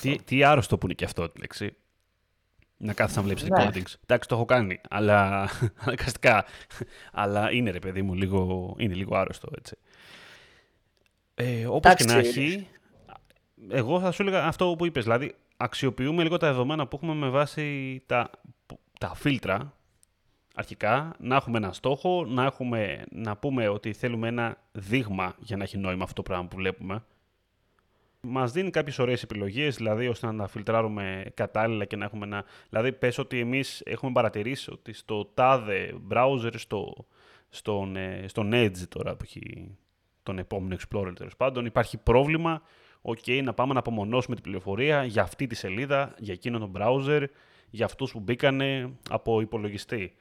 Τι, 0.01 0.19
τι 0.25 0.45
άρρωστο 0.45 0.79
που 0.79 0.87
είναι 0.87 0.95
και 0.95 1.05
αυτό 1.05 1.29
τη 1.29 1.41
λέξη. 1.41 1.77
Να 2.77 2.93
κάθεσαι 2.93 3.19
να 3.19 3.25
βλέπεις 3.25 3.43
ναι. 3.43 3.49
recordings. 3.51 3.95
Εντάξει, 4.07 4.29
το 4.29 4.35
έχω 4.35 4.45
κάνει, 4.45 4.81
αλλά 4.91 5.49
αναγκαστικά. 5.85 6.45
αλλά 7.13 7.53
είναι 7.53 7.71
ρε 7.71 7.79
παιδί 7.79 8.03
μου, 8.03 8.15
λίγο, 8.15 8.75
είναι 8.79 8.95
λίγο 8.95 9.17
άρρωστο 9.17 9.49
έτσι. 9.57 9.77
Ε, 11.35 11.67
Όπως 11.67 11.95
και 11.95 12.05
να 12.05 12.15
έχει, 12.15 12.69
εγώ 13.69 14.01
θα 14.01 14.11
σου 14.11 14.23
έλεγα 14.23 14.45
αυτό 14.45 14.75
που 14.79 14.87
είπες. 14.87 15.03
Δηλαδή, 15.03 15.35
αξιοποιούμε 15.65 16.23
λίγο 16.23 16.37
τα 16.37 16.47
δεδομένα 16.47 16.87
που 16.87 16.97
έχουμε 16.97 17.15
με 17.15 17.29
βάση 17.29 18.03
τα, 18.07 18.31
τα 18.99 19.15
φίλτρα 19.15 19.77
αρχικά, 20.55 21.15
να 21.19 21.37
έχουμε 21.37 21.59
ένα 21.59 21.73
στόχο, 21.73 22.25
να, 22.25 22.45
έχουμε, 22.45 23.05
να 23.11 23.37
πούμε 23.37 23.69
ότι 23.69 23.93
θέλουμε 23.93 24.29
ένα 24.29 24.57
δείγμα 24.73 25.35
για 25.39 25.57
να 25.57 25.63
έχει 25.63 25.79
νόημα 25.79 26.03
αυτό 26.03 26.15
το 26.15 26.23
πράγμα 26.23 26.49
που 26.49 26.57
βλέπουμε. 26.57 27.05
Μας 28.21 28.53
δίνει 28.53 28.71
κάποιες 28.71 28.99
ωραίες 28.99 29.23
επιλογές, 29.23 29.77
δηλαδή 29.77 30.09
ώστε 30.09 30.27
να 30.27 30.37
τα 30.37 30.47
φιλτράρουμε 30.47 31.25
κατάλληλα 31.35 31.85
και 31.85 31.97
να 31.97 32.05
έχουμε 32.05 32.25
ένα... 32.27 32.45
Δηλαδή 32.69 32.93
πες 32.93 33.19
ότι 33.19 33.39
εμείς 33.39 33.81
έχουμε 33.85 34.13
παρατηρήσει 34.13 34.71
ότι 34.71 34.93
στο 34.93 35.25
τάδε 35.35 35.95
browser, 36.11 36.53
στο, 36.55 37.07
στον, 37.49 37.97
ε, 37.97 38.25
στον 38.29 38.51
Edge 38.55 38.89
τώρα 38.89 39.17
που 39.17 39.25
έχει 39.25 39.77
τον 40.23 40.39
επόμενο 40.39 40.77
Explorer 40.81 41.13
τέλος 41.15 41.37
πάντων, 41.37 41.67
υπάρχει 41.67 41.97
πρόβλημα 41.97 42.63
OK, 43.07 43.43
να 43.43 43.55
πάμε 43.55 43.73
να 43.73 43.79
απομονώσουμε 43.79 44.35
την 44.35 44.45
πληροφορία 44.45 45.05
για 45.05 45.23
αυτή 45.23 45.47
τη 45.47 45.55
σελίδα, 45.55 46.15
για 46.19 46.33
εκείνο 46.33 46.59
τον 46.59 46.73
browser, 46.79 47.25
για 47.71 47.85
αυτούς 47.85 48.13
που 48.13 48.21
μπήκανε 48.21 48.91
από 49.11 49.41
υπολογιστή. 49.41 50.15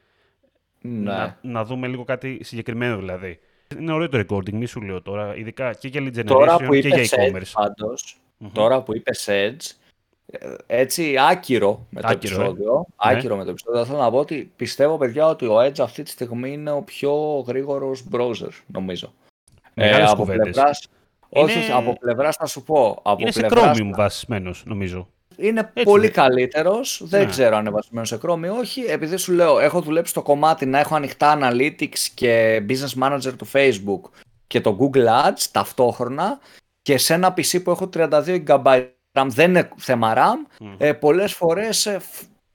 Ναι. 0.82 1.12
Να, 1.12 1.38
να 1.42 1.66
δούμε 1.66 1.88
λίγο 1.88 2.04
κάτι 2.04 2.40
συγκεκριμένο 2.44 2.98
δηλαδή. 2.98 3.40
Είναι 3.80 3.94
ωραίο 3.94 4.10
το 4.10 4.20
recording, 4.20 4.52
μη 4.52 4.66
σου 4.66 4.82
λέω 4.82 5.02
τώρα, 5.02 5.36
ειδικά 5.36 5.74
και 5.74 5.88
για 5.88 6.02
lead 6.02 6.20
generation 6.20 6.26
τώρα 6.26 6.58
που 6.58 6.74
και 6.74 6.88
για 6.88 7.04
e-commerce. 7.04 7.52
Πάντως, 7.54 8.18
Τώρα 8.52 8.82
που 8.82 8.96
είπες 8.96 9.30
Edge, 9.30 9.76
έτσι 10.66 11.16
άκυρο 11.18 11.88
με 11.90 12.02
το 12.02 12.08
άκυρο, 12.08 12.36
επεισόδιο, 12.36 12.86
ε. 12.88 12.94
άκυρο 12.96 13.36
με 13.36 13.44
το 13.44 13.50
επεισόδιο, 13.50 13.86
θέλω 13.86 13.98
να 13.98 14.12
πω 14.12 14.18
ότι 14.18 14.52
πιστεύω 14.56 14.98
παιδιά 14.98 15.28
ότι 15.28 15.46
ο 15.46 15.60
Edge 15.60 15.80
αυτή 15.80 16.04
τη 16.04 16.10
στιγμή 16.10 16.52
είναι 16.52 16.72
ο 16.72 16.82
πιο 16.82 17.14
γρήγορος 17.48 18.04
browser, 18.12 18.50
νομίζω. 18.66 19.14
Μεγάλες 19.74 20.10
ε, 20.10 20.12
από 20.12 20.26
πλευράς, 20.26 20.88
όχι, 21.34 21.72
από 21.72 21.98
πλευράς 22.00 22.36
θα 22.36 22.46
σου 22.46 22.64
πω. 22.64 23.00
Από 23.04 23.22
είναι 23.22 23.32
σε 23.32 23.48
Chromium 23.50 23.92
βασισμένος, 23.96 24.64
νομίζω. 24.66 25.08
Είναι 25.38 25.72
πολύ 25.84 26.10
καλύτερος. 26.10 27.02
Δεν 27.06 27.24
ναι. 27.24 27.30
ξέρω 27.30 27.56
αν 27.56 27.62
είναι 27.62 27.70
βασισμένος 27.70 28.08
σε 28.08 28.20
Chromium 28.22 28.44
ή 28.44 28.48
όχι. 28.48 28.82
Επειδή 28.82 29.18
σου 29.18 29.32
λέω, 29.34 29.60
έχω 29.60 29.82
δουλέψει 29.82 30.12
στο 30.12 30.22
κομμάτι 30.22 30.66
να 30.66 30.80
έχω 30.80 30.96
ανοιχτά 30.96 31.38
Analytics 31.42 32.00
και 32.14 32.62
Business 32.70 33.04
Manager 33.04 33.34
του 33.38 33.48
Facebook 33.52 34.02
και 34.48 34.62
το 34.62 34.78
Google 34.80 35.06
Ads 35.08 35.48
ταυτόχρονα 35.52 36.40
και 36.82 36.98
σε 36.98 37.14
ένα 37.14 37.34
PC 37.38 37.64
που 37.64 37.72
έχω 37.72 37.90
32 37.94 38.44
GB 38.48 38.86
RAM, 39.14 39.28
δεν 39.30 39.50
είναι 39.50 39.70
θέμα 39.78 40.14
RAM, 40.18 40.64
mm. 40.64 40.76
ε, 40.78 40.94
πολλές 40.94 41.34
φορές 41.34 41.86
ε, 41.86 42.00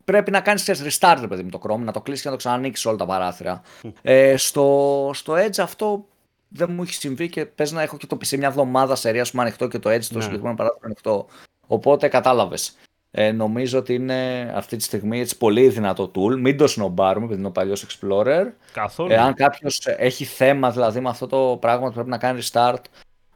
πρέπει 0.04 0.30
να 0.30 0.40
κάνεις 0.40 0.64
restart 0.66 1.24
παιδί 1.28 1.42
με 1.42 1.50
το 1.50 1.60
Chrome, 1.62 1.78
να 1.78 1.92
το 1.92 2.00
κλείσεις 2.00 2.22
και 2.22 2.28
να 2.28 2.34
το 2.34 2.40
ξανανοίξεις 2.40 2.86
όλα 2.86 2.96
τα 2.96 3.06
παράθυρα. 3.06 3.62
Ε, 4.02 4.36
στο, 4.36 5.10
στο 5.14 5.34
Edge 5.34 5.58
αυτό 5.58 6.06
δεν 6.48 6.72
μου 6.72 6.82
έχει 6.82 6.92
συμβεί 6.92 7.28
και 7.28 7.46
πες 7.46 7.72
να 7.72 7.82
έχω 7.82 7.96
και 7.96 8.06
το 8.06 8.18
PC 8.20 8.38
μια 8.38 8.48
εβδομάδα 8.48 8.94
σε 8.94 9.10
ρία 9.10 9.24
σου 9.24 9.40
ανοιχτό 9.40 9.68
και 9.68 9.78
το 9.78 9.88
έτσι 9.88 10.08
το 10.08 10.16
ναι. 10.16 10.22
συγκεκριμένο 10.22 10.56
παράδειγμα 10.56 10.86
ανοιχτό. 10.86 11.26
Οπότε 11.66 12.08
κατάλαβες. 12.08 12.76
Ε, 13.10 13.32
νομίζω 13.32 13.78
ότι 13.78 13.94
είναι 13.94 14.52
αυτή 14.54 14.76
τη 14.76 14.82
στιγμή 14.82 15.20
έτσι 15.20 15.38
πολύ 15.38 15.68
δυνατό 15.68 16.10
tool. 16.14 16.36
Μην 16.38 16.56
το 16.56 16.66
σνομπάρουμε, 16.66 17.24
επειδή 17.24 17.38
είναι 17.38 17.48
ο 17.48 17.52
παλιός 17.52 17.86
Explorer. 17.86 18.44
Καθόλου. 18.72 19.12
Εάν 19.12 19.34
κάποιος 19.34 19.86
έχει 19.86 20.24
θέμα 20.24 20.70
δηλαδή 20.70 21.00
με 21.00 21.08
αυτό 21.08 21.26
το 21.26 21.56
πράγμα 21.60 21.86
που 21.86 21.94
πρέπει 21.94 22.08
να 22.08 22.18
κάνει 22.18 22.40
restart 22.42 22.82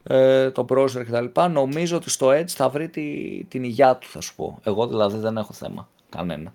ε, 0.03 0.51
το 0.51 0.66
browser 0.68 1.05
κτλ. 1.07 1.40
Νομίζω 1.51 1.96
ότι 1.96 2.11
στο 2.11 2.29
Edge 2.29 2.48
θα 2.48 2.68
βρει 2.68 2.88
τη, 2.88 3.05
την 3.48 3.64
υγειά 3.64 3.96
του, 3.96 4.07
θα 4.09 4.20
σου 4.20 4.35
πω. 4.35 4.59
Εγώ 4.64 4.87
δηλαδή 4.87 5.18
δεν 5.18 5.37
έχω 5.37 5.53
θέμα. 5.53 5.88
Κανένα. 6.09 6.53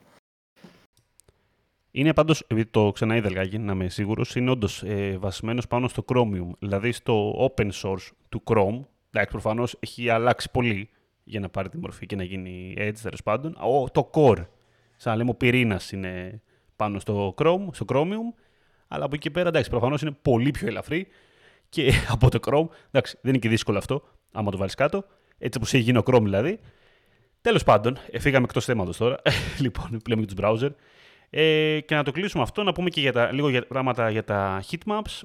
Είναι 1.98 2.14
πάντως, 2.14 2.42
επειδή 2.42 2.70
το 2.70 2.92
ξαναείδα 2.92 3.30
λιγάκι, 3.30 3.58
να 3.58 3.74
είμαι 3.74 3.90
σίγουρος, 3.90 4.36
είναι 4.36 4.50
όντως 4.50 4.84
ε, 4.84 5.18
βασισμένος 5.20 5.68
πάνω 5.68 5.88
στο 5.88 6.06
Chromium, 6.08 6.50
δηλαδή 6.60 6.92
στο 6.92 7.34
open 7.50 7.70
source 7.72 8.10
του 8.30 8.44
Chrome. 8.46 8.80
Εντάξει, 9.12 9.32
προφανώς 9.32 9.76
έχει 9.80 10.10
αλλάξει 10.10 10.52
πολύ 10.52 10.90
για 11.24 11.40
να 11.40 11.50
πάρει 11.50 11.70
τη 11.70 11.78
μορφή 11.78 12.06
και 12.06 12.16
να 12.16 12.24
γίνει 12.24 12.74
Edge 12.78 12.96
τέλος 13.02 13.24
πάντων. 13.24 13.58
Ο, 13.60 13.90
το 13.90 14.10
core, 14.14 14.46
σαν 14.96 15.12
να 15.12 15.16
λέμε, 15.16 15.30
ο 15.30 15.34
πυρήνας 15.34 15.92
είναι 15.92 16.42
πάνω 16.76 17.00
στο 17.00 17.34
Chrome, 17.38 17.68
στο 17.72 17.86
Chromium. 17.88 18.34
Αλλά 18.88 19.06
από 19.06 19.16
εκεί 19.16 19.30
πέρα, 19.30 19.48
εντάξει, 19.48 19.70
προφανώς 19.70 20.02
είναι 20.02 20.18
πολύ 20.22 20.52
πιο 20.52 20.68
ελαφρύ 20.68 21.08
και 21.70 21.92
από 22.14 22.30
το 22.30 22.40
Chrome. 22.46 22.68
Εντάξει, 22.88 23.18
δεν 23.22 23.32
είναι 23.32 23.42
και 23.42 23.50
δύσκολο 23.50 23.78
αυτό, 23.78 24.04
άμα 24.32 24.52
το 24.52 24.58
βάλεις 24.58 24.76
κάτω. 24.76 25.06
Έτσι 25.38 25.58
όπως 25.58 25.74
έχει 25.74 25.84
γίνει 25.84 25.98
ο 25.98 26.04
Chrome 26.06 26.24
δηλαδή. 26.24 26.60
Τέλος 27.42 27.64
πάντων, 27.64 27.98
ε, 28.12 28.20
φύγαμε 28.20 28.46
εκτός 28.46 28.66
θέματος 28.66 28.98
τώρα. 28.98 29.22
λοιπόν, 29.64 30.00
πλέον 30.04 30.20
για 30.20 30.36
τους 30.36 30.36
browser. 30.42 30.72
Ε, 31.30 31.80
και 31.80 31.96
να 31.96 32.04
το 32.04 32.12
κλείσουμε 32.12 32.44
αυτό, 32.44 32.63
να 32.63 32.72
πούμε 32.72 32.90
και 32.90 33.02
για 33.02 33.12
τα, 33.12 33.32
λίγο 33.32 33.50
για, 33.50 33.68
πράγματα 33.68 34.10
για 34.10 34.24
τα 34.24 34.63
heatmaps. 34.70 35.22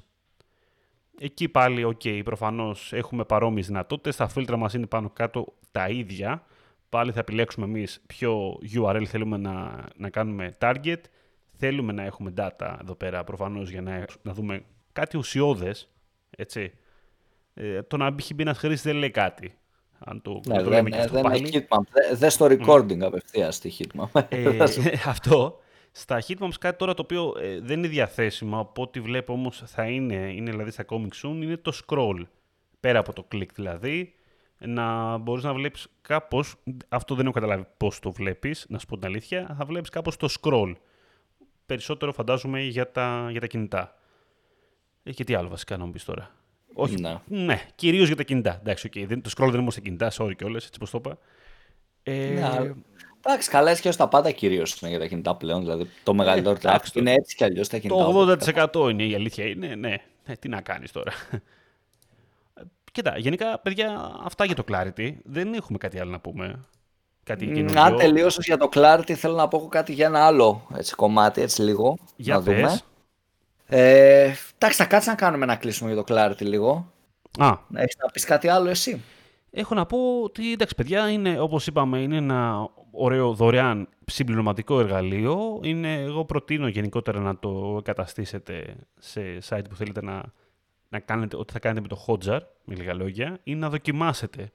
Εκεί 1.19 1.49
πάλι, 1.49 1.85
ok, 1.85 2.23
προφανώς 2.23 2.93
έχουμε 2.93 3.23
παρόμοιες 3.25 3.67
δυνατότητες. 3.67 4.15
Τα 4.15 4.27
φίλτρα 4.27 4.57
μας 4.57 4.73
είναι 4.73 4.85
πάνω 4.85 5.09
κάτω 5.09 5.53
τα 5.71 5.89
ίδια. 5.89 6.43
Πάλι 6.89 7.11
θα 7.11 7.19
επιλέξουμε 7.19 7.65
εμείς 7.65 8.01
ποιο 8.07 8.59
URL 8.75 9.03
θέλουμε 9.05 9.37
να, 9.37 9.85
να 9.95 10.09
κάνουμε 10.09 10.53
target. 10.59 10.99
Θέλουμε 11.57 11.93
να 11.93 12.03
έχουμε 12.03 12.33
data 12.37 12.77
εδώ 12.81 12.95
πέρα 12.95 13.23
προφανώς 13.23 13.69
για 13.69 13.81
να, 13.81 14.05
να 14.21 14.33
δούμε 14.33 14.63
κάτι 14.93 15.17
ουσιώδες. 15.17 15.89
Έτσι. 16.29 16.73
Ε, 17.53 17.81
το 17.81 17.97
να 17.97 18.09
μπει 18.09 18.23
ένας 18.37 18.57
χρήστης 18.57 18.81
δεν 18.81 18.95
λέει 18.95 19.11
κάτι. 19.11 19.57
Αν 19.99 20.21
το, 20.21 20.41
ναι, 20.45 20.63
το 20.63 20.69
δεν, 20.69 20.85
δεν, 20.89 21.09
δεν 21.11 21.33
είναι 21.33 21.49
heatmap. 21.53 21.81
Δεν 22.13 22.29
στο 22.29 22.45
recording 22.49 22.97
mm. 22.97 23.01
απευθείας 23.01 23.55
στη 23.55 23.73
heatmap. 23.77 24.21
Ε, 24.29 24.57
αυτό. 25.05 25.59
Στα 25.95 26.23
Hitmaps 26.27 26.53
κάτι 26.59 26.77
τώρα 26.77 26.93
το 26.93 27.01
οποίο 27.01 27.33
ε, 27.39 27.59
δεν 27.59 27.77
είναι 27.77 27.87
διαθέσιμο, 27.87 28.59
από 28.59 28.81
ό,τι 28.81 28.99
βλέπω 28.99 29.33
όμως 29.33 29.63
θα 29.65 29.85
είναι, 29.85 30.15
είναι 30.15 30.51
δηλαδή 30.51 30.71
στα 30.71 30.85
Comic 30.87 31.11
Soon, 31.23 31.35
είναι 31.41 31.57
το 31.57 31.79
scroll. 31.85 32.21
Πέρα 32.79 32.99
από 32.99 33.13
το 33.13 33.27
click 33.31 33.49
δηλαδή, 33.53 34.13
να 34.57 35.17
μπορείς 35.17 35.43
να 35.43 35.53
βλέπεις 35.53 35.87
κάπως, 36.01 36.55
αυτό 36.89 37.15
δεν 37.15 37.25
έχω 37.25 37.33
καταλάβει 37.33 37.65
πώς 37.77 37.99
το 37.99 38.11
βλέπεις, 38.11 38.65
να 38.69 38.79
σου 38.79 38.85
πω 38.85 38.97
την 38.97 39.05
αλήθεια, 39.05 39.55
θα 39.57 39.65
βλέπεις 39.65 39.89
κάπως 39.89 40.17
το 40.17 40.27
scroll. 40.41 40.73
Περισσότερο 41.65 42.13
φαντάζομαι 42.13 42.61
για 42.61 42.91
τα, 42.91 43.27
για 43.31 43.39
τα 43.39 43.47
κινητά. 43.47 43.95
Ε, 45.03 45.11
και 45.11 45.23
τι 45.23 45.33
άλλο 45.33 45.49
βασικά 45.49 45.77
να 45.77 45.85
μου 45.85 45.91
πεις 45.91 46.03
τώρα. 46.03 46.31
Όχι, 46.73 47.01
ναι, 47.01 47.19
ναι 47.25 47.61
κυρίως 47.75 48.07
για 48.07 48.15
τα 48.15 48.23
κινητά. 48.23 48.57
Εντάξει, 48.59 48.89
okay. 48.93 49.07
το 49.21 49.29
scroll 49.29 49.37
δεν 49.37 49.47
είναι 49.47 49.57
όμως 49.57 49.73
στα 49.73 49.81
κινητά, 49.81 50.11
sorry 50.17 50.35
κιόλας, 50.35 50.65
έτσι 50.65 50.79
πως 50.79 50.89
το 50.89 50.97
είπα. 50.97 51.17
Ε, 52.03 52.29
ναι, 52.29 52.73
Εντάξει, 53.25 53.49
καλά 53.49 53.69
έτσι 53.69 53.81
και 53.81 53.89
τα 53.89 54.07
πάντα 54.07 54.31
κυρίως 54.31 54.79
είναι 54.79 54.89
για 54.89 54.99
τα 54.99 55.05
κινητά 55.05 55.35
πλέον. 55.35 55.61
Δηλαδή 55.61 55.89
το 56.03 56.13
μεγαλύτερο 56.13 56.57
ε, 56.63 56.77
είναι 56.93 57.13
έτσι 57.13 57.35
κι 57.35 57.43
αλλιώς 57.43 57.67
τα 57.67 57.77
κινητά. 57.77 58.03
Το 58.03 58.85
80% 58.85 58.89
είναι 58.89 59.03
η 59.03 59.15
αλήθεια. 59.15 59.45
Είναι, 59.45 59.67
ναι. 59.67 59.95
ναι. 60.25 60.35
τι 60.35 60.47
να 60.47 60.61
κάνεις 60.61 60.91
τώρα. 60.91 61.11
Κοίτα, 62.91 63.17
γενικά, 63.17 63.59
παιδιά, 63.59 64.19
αυτά 64.23 64.45
για 64.45 64.55
το 64.55 64.63
Clarity. 64.71 65.13
Δεν 65.23 65.53
έχουμε 65.53 65.77
κάτι 65.77 65.99
άλλο 65.99 66.11
να 66.11 66.19
πούμε. 66.19 66.59
Κάτι 67.23 67.45
καινούργιο. 67.45 67.81
Αν 67.81 67.97
τελείωσες 67.97 68.45
για 68.45 68.57
το 68.57 68.69
Clarity, 68.73 69.13
θέλω 69.13 69.35
να 69.35 69.47
πω 69.47 69.67
κάτι 69.67 69.93
για 69.93 70.05
ένα 70.05 70.25
άλλο 70.25 70.67
έτσι, 70.75 70.95
κομμάτι, 70.95 71.41
έτσι 71.41 71.61
λίγο. 71.61 71.97
Για 72.15 72.35
να 72.35 72.43
πες. 72.43 72.55
δούμε. 72.55 72.79
Ε, 73.65 74.33
εντάξει, 74.55 74.77
θα 74.77 74.85
κάτσει 74.85 75.09
να 75.09 75.15
κάνουμε 75.15 75.43
ένα 75.43 75.55
κλείσιμο 75.55 75.91
για 75.91 76.03
το 76.03 76.13
Clarity 76.13 76.41
λίγο. 76.41 76.91
Α. 77.37 77.57
Έχεις 77.73 77.95
να 77.97 78.09
πεις 78.11 78.25
κάτι 78.25 78.47
άλλο 78.47 78.69
εσύ; 78.69 79.01
Έχω 79.51 79.75
να 79.75 79.85
πω 79.85 79.97
ότι, 80.23 80.51
εντάξει, 80.51 80.75
παιδιά, 80.75 81.09
είναι, 81.09 81.39
όπως 81.39 81.67
είπαμε, 81.67 81.99
είναι 81.99 82.17
ένα 82.17 82.69
ωραίο 82.93 83.33
δωρεάν 83.33 83.87
συμπληρωματικό 84.05 84.79
εργαλείο. 84.79 85.59
Είναι, 85.63 85.93
εγώ 86.01 86.25
προτείνω 86.25 86.67
γενικότερα 86.67 87.19
να 87.19 87.39
το 87.39 87.75
εγκαταστήσετε 87.77 88.75
σε 88.99 89.21
site 89.49 89.65
που 89.69 89.75
θέλετε 89.75 90.01
να 90.01 90.31
να 90.93 90.99
κάνετε 90.99 91.37
ό,τι 91.37 91.53
θα 91.53 91.59
κάνετε 91.59 91.81
με 91.81 91.87
το 91.87 92.05
Hotjar, 92.07 92.39
με 92.65 92.75
λίγα 92.75 92.93
λόγια, 92.93 93.39
είναι 93.43 93.59
να 93.59 93.69
δοκιμάσετε 93.69 94.51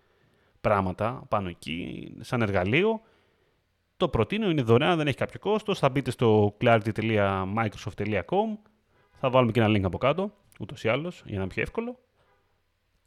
πράγματα 0.61 1.25
πάνω 1.29 1.49
εκεί, 1.49 2.13
σαν 2.21 2.43
εργαλείο. 2.43 3.01
Το 3.97 4.09
προτείνω, 4.09 4.51
είναι 4.51 4.63
δωρεάν, 4.63 4.97
δεν 4.97 5.07
έχει 5.07 5.17
κάποιο 5.17 5.41
κόστος. 5.41 5.79
Θα 5.79 5.89
μπείτε 5.89 6.11
στο 6.11 6.57
clarity.microsoft.com. 6.61 8.59
Θα 9.13 9.31
βάλουμε 9.31 9.53
και 9.53 9.61
ένα 9.61 9.79
link 9.79 9.83
από 9.83 9.99
κάτω, 9.99 10.33
ούτως 10.61 10.85
ή 10.85 10.89
άλλως, 10.89 11.23
για 11.27 11.37
να 11.37 11.43
είναι 11.43 11.53
πιο 11.53 11.63
εύκολο. 11.63 11.99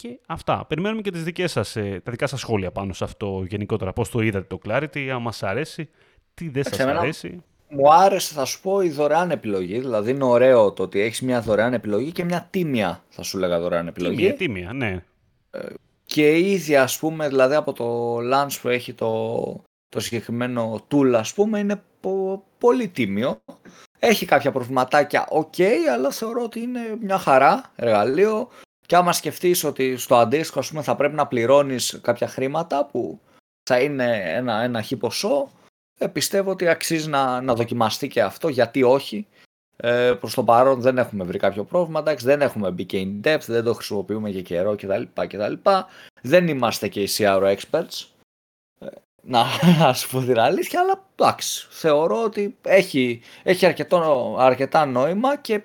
Και 0.01 0.19
αυτά. 0.25 0.65
Περιμένουμε 0.67 1.01
και 1.01 1.11
τις 1.11 1.23
δικές 1.23 1.51
σας, 1.51 1.75
ε, 1.75 2.01
τα 2.03 2.11
δικά 2.11 2.27
σας 2.27 2.39
σχόλια 2.39 2.71
πάνω 2.71 2.93
σε 2.93 3.03
αυτό 3.03 3.43
γενικότερα. 3.47 3.93
Πώς 3.93 4.09
το 4.09 4.21
είδατε 4.21 4.45
το 4.55 4.59
Clarity, 4.65 5.07
αν 5.07 5.21
μας 5.21 5.43
αρέσει, 5.43 5.89
τι 6.33 6.49
δεν 6.49 6.63
σας 6.63 6.79
αρέσει. 6.79 7.43
Μου 7.69 7.93
άρεσε, 7.93 8.33
θα 8.33 8.45
σου 8.45 8.61
πω, 8.61 8.81
η 8.81 8.89
δωρεάν 8.89 9.31
επιλογή. 9.31 9.79
Δηλαδή 9.79 10.11
είναι 10.11 10.23
ωραίο 10.23 10.71
το 10.71 10.83
ότι 10.83 10.99
έχεις 10.99 11.21
μια 11.21 11.41
δωρεάν 11.41 11.73
επιλογή 11.73 12.11
και 12.11 12.23
μια 12.23 12.47
τίμια, 12.49 13.03
θα 13.09 13.23
σου 13.23 13.37
λέγα 13.37 13.59
δωρεάν 13.59 13.87
επιλογή. 13.87 14.15
Τίμια, 14.15 14.33
τίμια, 14.33 14.73
ναι. 14.73 15.03
Ε, 15.51 15.59
και 16.05 16.37
ήδη 16.37 16.75
ας 16.75 16.99
πούμε, 16.99 17.27
δηλαδή 17.27 17.55
από 17.55 17.73
το 17.73 18.17
launch 18.33 18.57
που 18.61 18.67
έχει 18.67 18.93
το, 18.93 19.63
το 19.89 19.99
συγκεκριμένο 19.99 20.85
tool 20.91 21.13
ας 21.15 21.33
πούμε, 21.33 21.59
είναι 21.59 21.81
πολύ 22.57 22.87
τίμιο. 22.87 23.41
Έχει 23.99 24.25
κάποια 24.25 24.51
προβληματάκια, 24.51 25.27
ok, 25.31 25.61
αλλά 25.93 26.11
θεωρώ 26.11 26.43
ότι 26.43 26.59
είναι 26.59 26.79
μια 27.01 27.17
χαρά 27.17 27.71
εργαλείο. 27.75 28.49
Και 28.91 28.97
άμα 28.97 29.13
σκεφτείς 29.13 29.63
ότι 29.63 29.97
στο 29.97 30.15
αντίστοιχο 30.15 30.60
ας 30.60 30.69
πούμε, 30.69 30.82
θα 30.82 30.95
πρέπει 30.95 31.15
να 31.15 31.27
πληρώνεις 31.27 31.99
κάποια 32.01 32.27
χρήματα 32.27 32.86
που 32.86 33.19
θα 33.63 33.80
είναι 33.80 34.36
ένα, 34.36 34.62
ένα 34.62 34.82
χι 34.82 34.95
ποσό, 34.95 35.51
ε, 35.97 36.08
πιστεύω 36.08 36.51
ότι 36.51 36.67
αξίζει 36.67 37.10
να, 37.10 37.41
να 37.41 37.54
δοκιμαστεί 37.54 38.08
και 38.08 38.21
αυτό, 38.21 38.47
γιατί 38.47 38.84
όχι. 38.84 39.27
Ε, 39.77 40.13
προς 40.19 40.34
το 40.34 40.43
παρόν 40.43 40.82
δεν 40.82 40.97
έχουμε 40.97 41.23
βρει 41.23 41.38
κάποιο 41.38 41.63
πρόβλημα, 41.63 41.99
εντάξει, 41.99 42.25
δεν 42.25 42.41
έχουμε 42.41 42.71
μπει 42.71 42.86
και 42.86 43.08
in 43.08 43.27
depth, 43.27 43.45
δεν 43.45 43.63
το 43.63 43.73
χρησιμοποιούμε 43.73 44.30
για 44.30 44.41
καιρό 44.41 44.75
κτλ. 44.75 45.04
κτλ. 45.13 45.54
Δεν 46.21 46.47
είμαστε 46.47 46.88
και 46.88 47.01
οι 47.01 47.10
CRO 47.17 47.56
experts, 47.56 48.06
ε, 48.80 48.88
να 49.21 49.45
σου 49.97 50.10
πω 50.10 50.19
την 50.19 50.39
αλήθεια, 50.39 50.80
αλλά 50.80 51.04
εντάξει, 51.15 51.67
θεωρώ 51.69 52.23
ότι 52.23 52.58
έχει, 52.62 53.21
έχει 53.43 53.65
αρκετό, 53.65 54.36
αρκετά 54.39 54.86
νόημα 54.86 55.38
και 55.38 55.62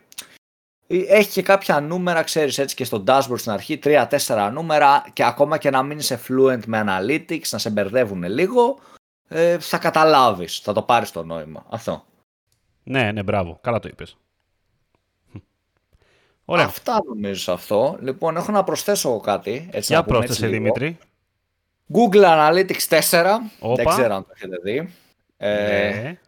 έχει 0.87 1.31
και 1.31 1.43
κάποια 1.43 1.81
νούμερα, 1.81 2.23
ξέρεις 2.23 2.59
έτσι 2.59 2.75
και 2.75 2.85
στο 2.85 3.05
dashboard 3.07 3.39
στην 3.39 3.53
αρχή, 3.53 3.79
3-4 3.83 4.51
νούμερα 4.53 5.07
και 5.13 5.25
ακόμα 5.25 5.59
και 5.59 5.71
να 5.71 5.83
μην 5.83 5.99
είσαι 5.99 6.21
fluent 6.29 6.65
με 6.67 6.85
analytics, 6.87 7.49
να 7.51 7.59
σε 7.59 7.71
μπερδεύουν 7.71 8.23
λίγο, 8.23 8.79
ε, 9.29 9.59
θα 9.59 9.79
καταλάβεις, 9.79 10.59
θα 10.59 10.73
το 10.73 10.83
πάρεις 10.83 11.11
το 11.11 11.25
νόημα. 11.25 11.67
Αυτό. 11.69 12.05
Ναι, 12.83 13.13
ναι, 13.13 13.23
μπράβο. 13.23 13.59
Καλά 13.63 13.79
το 13.79 13.89
είπες. 13.89 14.17
Ωραία. 16.45 16.65
Αυτά 16.65 17.01
νομίζω 17.07 17.41
σε 17.41 17.53
αυτό. 17.53 17.97
Λοιπόν, 18.01 18.37
έχω 18.37 18.53
να 18.53 18.65
προσθέσω 18.65 19.21
κάτι. 19.21 19.69
Έτσι, 19.73 19.93
Για 19.93 20.05
πρόσθεσε, 20.05 20.47
Δημήτρη. 20.47 20.99
Google 21.93 22.25
Analytics 22.25 23.01
4. 23.11 23.27
Οπα. 23.61 23.75
Δεν 23.75 23.87
ξέρω 23.87 24.15
αν 24.15 24.23
το 24.23 24.33
έχετε 24.35 24.57
δει. 24.63 24.95
Ε, 25.37 26.01
ναι. 26.03 26.19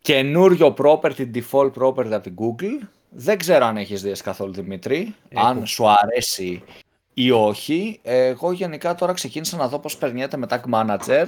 καινούριο 0.00 0.74
property, 0.78 1.30
default 1.34 1.72
property 1.72 2.12
από 2.12 2.20
την 2.20 2.34
Google. 2.38 2.86
Δεν 3.14 3.38
ξέρω 3.38 3.64
αν 3.64 3.76
έχεις 3.76 4.02
δει 4.02 4.12
καθόλου 4.12 4.52
Δημήτρη. 4.52 5.14
Αν 5.34 5.66
σου 5.66 5.84
αρέσει 5.88 6.62
ή 7.14 7.30
όχι. 7.30 8.00
Εγώ 8.02 8.52
γενικά 8.52 8.94
τώρα 8.94 9.12
ξεκίνησα 9.12 9.56
να 9.56 9.68
δω 9.68 9.78
πώς 9.78 9.96
περνιέται 9.96 10.36
με 10.36 10.46
Tag 10.50 10.60
Manager. 10.72 11.26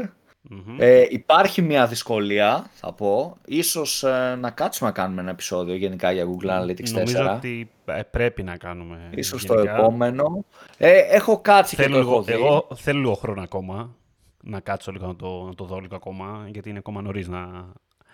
Ε, 0.79 1.05
υπάρχει 1.09 1.63
μια 1.63 1.87
δυσκολία, 1.87 2.71
θα 2.73 2.93
πω. 2.93 3.37
Ίσως 3.47 4.03
ε, 4.03 4.37
να 4.41 4.51
κάτσουμε 4.51 4.89
να 4.89 4.95
κάνουμε 4.95 5.21
ένα 5.21 5.31
επεισόδιο 5.31 5.75
γενικά 5.75 6.13
για 6.13 6.25
Google 6.25 6.49
Analytics 6.49 6.89
4. 6.89 6.93
Νομίζω 6.93 7.33
ότι 7.37 7.71
ε, 7.85 8.03
πρέπει 8.03 8.43
να 8.43 8.57
κάνουμε. 8.57 9.11
Ίσως 9.15 9.47
το 9.47 9.55
επόμενο. 9.55 10.45
Ε, 10.79 10.99
έχω 10.99 11.41
κάτσει 11.41 11.77
θέλω 11.77 11.89
και 11.89 12.03
το 12.03 12.11
έχω 12.11 12.23
δει. 12.23 12.33
Εγώ 12.33 12.67
θέλω 12.75 12.99
λίγο 12.99 13.15
χρόνο 13.15 13.43
ακόμα 13.43 13.95
να 14.43 14.61
κάτσω 14.61 14.93
λίγο 14.93 15.07
να 15.07 15.17
το, 15.17 15.45
να 15.47 15.55
το 15.55 15.65
δω 15.65 15.79
λίγο 15.79 15.97
ακόμα, 15.97 16.49
γιατί 16.53 16.69
είναι 16.69 16.79
ακόμα 16.79 17.03
νωρίς 17.03 17.29
να, 17.29 17.67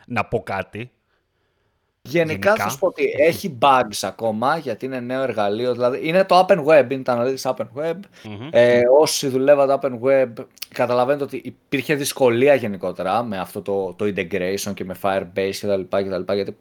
να 0.07 0.25
πω 0.25 0.43
κάτι. 0.43 0.91
Γενικά, 2.09 2.55
θα 2.55 2.69
σου 2.69 2.79
πω 2.79 2.87
ότι 2.87 3.15
έχει 3.19 3.59
bugs 3.61 3.99
ακόμα 4.01 4.57
γιατί 4.57 4.87
είναι 4.87 5.01
νέο 5.01 5.23
εργαλείο. 5.23 5.73
Δηλαδή 5.73 6.09
είναι 6.09 6.25
το 6.25 6.47
Open 6.49 6.65
Web, 6.65 6.87
είναι 6.91 7.03
το 7.03 7.13
Analytics 7.13 7.51
Open 7.51 7.67
Web. 7.77 7.95
mm 7.95 8.49
Ε, 8.51 8.83
όσοι 9.01 9.29
δουλεύατε 9.29 9.79
Open 9.83 9.99
Web, 10.09 10.45
καταλαβαίνετε 10.69 11.25
ότι 11.25 11.41
υπήρχε 11.45 11.95
δυσκολία 11.95 12.55
γενικότερα 12.55 13.23
με 13.23 13.39
αυτό 13.39 13.63
το, 13.63 13.95
το 13.95 14.05
integration 14.05 14.75
και 14.75 14.85
με 14.85 14.97
Firebase 15.03 15.85
κτλ. 15.89 16.33
Γιατί 16.33 16.57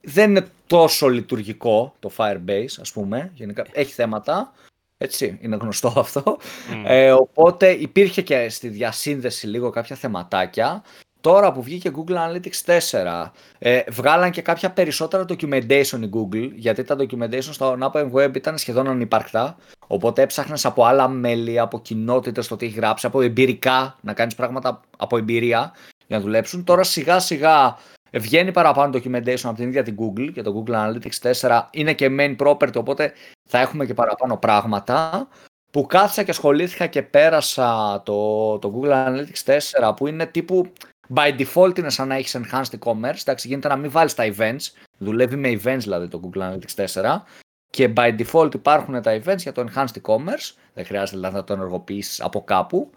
δεν 0.00 0.30
είναι 0.30 0.46
τόσο 0.66 1.08
λειτουργικό 1.08 1.94
το 2.00 2.10
Firebase, 2.16 2.76
ας 2.80 2.92
πούμε. 2.92 3.30
Γενικά 3.34 3.66
έχει 3.72 3.92
θέματα. 3.92 4.52
Έτσι, 4.98 5.38
είναι 5.40 5.56
γνωστό 5.56 5.92
αυτό. 5.96 6.38
Ε, 6.84 7.12
οπότε 7.12 7.70
υπήρχε 7.70 8.22
και 8.22 8.48
στη 8.48 8.68
διασύνδεση 8.68 9.46
λίγο 9.46 9.70
κάποια 9.70 9.96
θεματάκια. 9.96 10.82
Τώρα 11.28 11.52
που 11.52 11.62
βγήκε 11.62 11.90
Google 11.96 12.14
Analytics 12.14 12.78
4, 12.90 13.32
ε, 13.58 13.80
βγάλαν 13.90 14.30
και 14.30 14.42
κάποια 14.42 14.70
περισσότερα 14.70 15.24
documentation 15.28 16.00
η 16.02 16.10
Google, 16.12 16.50
γιατί 16.54 16.84
τα 16.84 16.96
documentation 16.98 17.42
στο 17.42 17.76
Open 17.92 18.10
Web 18.12 18.36
ήταν 18.36 18.58
σχεδόν 18.58 18.88
ανυπαρκτά. 18.88 19.56
Οπότε 19.86 20.22
έψαχνες 20.22 20.64
από 20.64 20.84
άλλα 20.84 21.08
μέλη, 21.08 21.58
από 21.58 21.80
κοινότητες 21.80 22.48
το 22.48 22.56
τι 22.56 22.66
έχει 22.66 22.74
γράψει, 22.74 23.06
από 23.06 23.20
εμπειρικά, 23.20 23.96
να 24.00 24.12
κάνεις 24.12 24.34
πράγματα 24.34 24.80
από 24.98 25.16
εμπειρία 25.16 25.72
για 26.06 26.16
να 26.16 26.22
δουλέψουν. 26.22 26.64
Τώρα 26.64 26.82
σιγά 26.82 27.18
σιγά 27.18 27.76
βγαίνει 28.12 28.52
παραπάνω 28.52 28.98
documentation 28.98 29.44
από 29.44 29.54
την 29.54 29.68
ίδια 29.68 29.82
την 29.82 29.96
Google 29.98 30.30
και 30.32 30.42
το 30.42 30.64
Google 30.64 30.74
Analytics 30.74 31.32
4 31.40 31.60
είναι 31.70 31.94
και 31.94 32.08
main 32.18 32.36
property, 32.36 32.76
οπότε 32.76 33.12
θα 33.48 33.58
έχουμε 33.58 33.86
και 33.86 33.94
παραπάνω 33.94 34.36
πράγματα 34.36 35.28
που 35.70 35.86
κάθισα 35.86 36.22
και 36.22 36.30
ασχολήθηκα 36.30 36.86
και 36.86 37.02
πέρασα 37.02 38.02
το, 38.04 38.58
το 38.58 38.80
Google 38.80 38.92
Analytics 38.92 39.58
4 39.88 39.96
που 39.96 40.06
είναι 40.06 40.26
τύπου 40.26 40.72
by 41.14 41.38
default 41.38 41.78
είναι 41.78 41.90
σαν 41.90 42.08
να 42.08 42.14
έχεις 42.14 42.36
enhanced 42.36 42.78
e-commerce. 42.78 43.18
Εντάξει, 43.20 43.48
γίνεται 43.48 43.68
να 43.68 43.76
μην 43.76 43.90
βάλεις 43.90 44.14
τα 44.14 44.32
events. 44.36 44.72
Δουλεύει 44.98 45.36
με 45.36 45.48
events 45.48 45.78
δηλαδή 45.78 46.08
το 46.08 46.20
Google 46.24 46.40
Analytics 46.40 46.86
4. 47.02 47.22
Και 47.70 47.92
by 47.96 48.18
default 48.18 48.54
υπάρχουν 48.54 49.02
τα 49.02 49.20
events 49.22 49.38
για 49.38 49.52
το 49.52 49.66
enhanced 49.68 50.00
e-commerce. 50.02 50.54
Δεν 50.74 50.84
χρειάζεται 50.84 51.16
δηλαδή 51.16 51.34
να 51.34 51.44
το 51.44 51.52
ενεργοποιήσεις 51.52 52.20
από 52.20 52.44
κάπου. 52.44 52.90